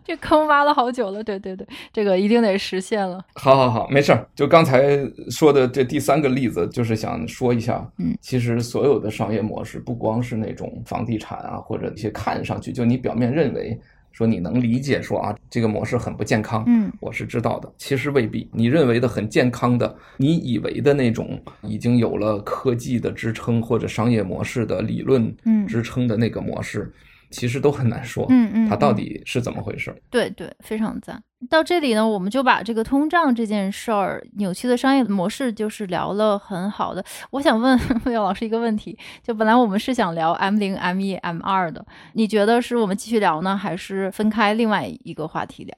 [0.05, 1.23] 这坑挖了好久了。
[1.23, 3.25] 对对对，这个一定得实现了。
[3.35, 4.29] 好好好，没事儿。
[4.35, 4.99] 就刚才
[5.31, 13.79] 说的这第三个例子，就是想说一下，嗯，其实所有的商业模式，不光是那种房地产啊，或者一些看上去就你表面认为。
[14.13, 17.73] 说你能理解说啊，这个模式很不健康，嗯，我是知道的。
[17.79, 25.35] 其实未必，你认为的很健康的，你以为的那种已经有了科技的支撑或者商业模式的理论
[25.67, 26.83] 支撑的那个模式。
[26.83, 26.93] 嗯
[27.31, 29.95] 其实都很难说，嗯嗯，它到底是怎么回事？
[30.11, 31.23] 对对，非常赞。
[31.49, 37.03] 到这里呢，我们就把这个通胀这件事儿、扭曲的商业模式，就是聊了很好的。
[37.31, 45.75] 我想问 魏老师一个问题，就本来我们是想聊 M 零、M 一、M 二的，你觉得是我们继续聊呢，还是分开另外一个话题聊？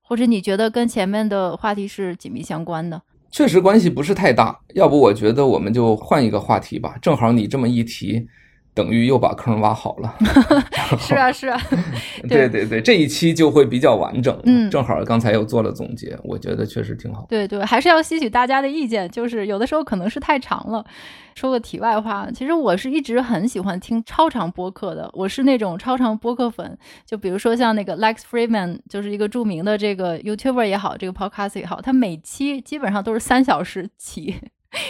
[0.00, 3.02] 或者你觉得跟前面的话题是紧密相关的？
[3.30, 6.96] 确实关系不是太大，要不我觉得我们就换一个话题吧。
[7.02, 8.26] 正好你这么一提。
[8.80, 10.14] 等于又把坑挖好了，
[10.98, 11.60] 是 啊是啊，
[12.26, 14.34] 对对对，这一期就会比较完整。
[14.44, 17.26] 嗯，正好刚才又做了总结，我觉得确实挺好。
[17.28, 20.82] 对对，还是要吸取大家的意见，就是有的时候可能是太长了。
[21.34, 26.78] 说个题外话，其实我是一直很喜欢听超长播客的，我是那种超长播客粉。
[27.04, 34.36] 就比如说像那个 Lex Freeman，就是一个著名的这个 YouTuber 也好，这个 Podcast 也好，他每期基本上都是三小时起。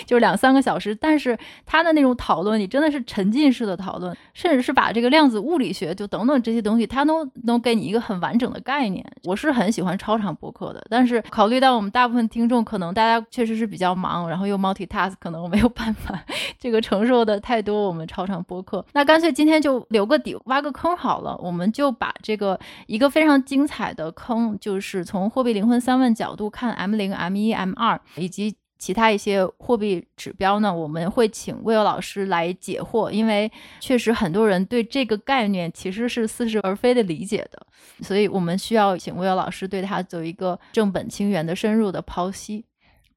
[0.07, 9.05] 就是两三个小时，但是他的那种讨论，你真的是沉浸式的讨论，甚至是把这个量子物理学就等等这些东西，他都能给你一个很完整的概念。
[9.25, 16.19] 我是很喜欢超长播客的，但是考虑到我们大部分听众可能大家确实是比较忙，然后又 multitask，可能没有办法
[16.59, 18.85] 这个承受的太多我们超长播客。
[18.93, 28.55] 那干脆今天就留个底，挖个坑好了，我们就把这个一个非常精彩的坑，就是从货币灵魂三问角度看 M 零、M 一、M 二以及。
[28.81, 37.61] 其他一些货币指标呢，我们会请魏友老师来解惑，因为确实很多人对这个概念其实是似是而非的理解的，
[38.01, 42.65] 所以我们需要请魏友老师对他做一个正本清源的深入的剖析。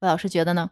[0.00, 0.70] 魏老师觉得呢？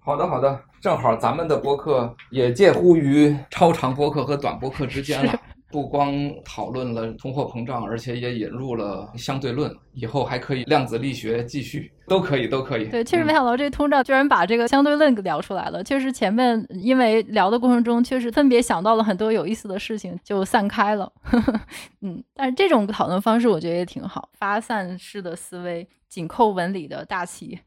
[0.00, 5.40] 好的，好的，正好咱们的播客也介乎于超长播客和短播客之间了。
[5.72, 6.12] 不光
[6.44, 12.84] 讨论了通货膨胀，而且也引入了相对论，以后还可以量子力学继续，都可以，都可以。
[12.90, 15.82] 对，确实没想到这通胀居然把这个相对论给聊出来了。
[15.82, 21.10] 确实前面因为聊的过程中，确实分别想到了很多有意思的事情，就散开了。
[22.02, 27.58] 嗯，但是这种讨论方式我觉得也挺好，发散式的思维，紧扣文理的大旗。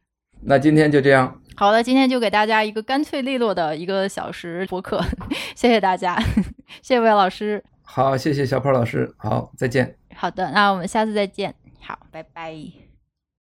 [0.42, 1.42] 那今天就这样。
[1.56, 5.02] 好的，今天就给大家一个干脆利落的一个小时播客，
[5.56, 6.20] 谢谢大家，
[6.84, 7.64] 谢谢魏老师。
[7.86, 9.14] 好，谢谢小胖老师。
[9.18, 9.96] 好，再见。
[10.14, 11.56] 好的，那我们下次再见。
[11.80, 12.85] 好，拜拜。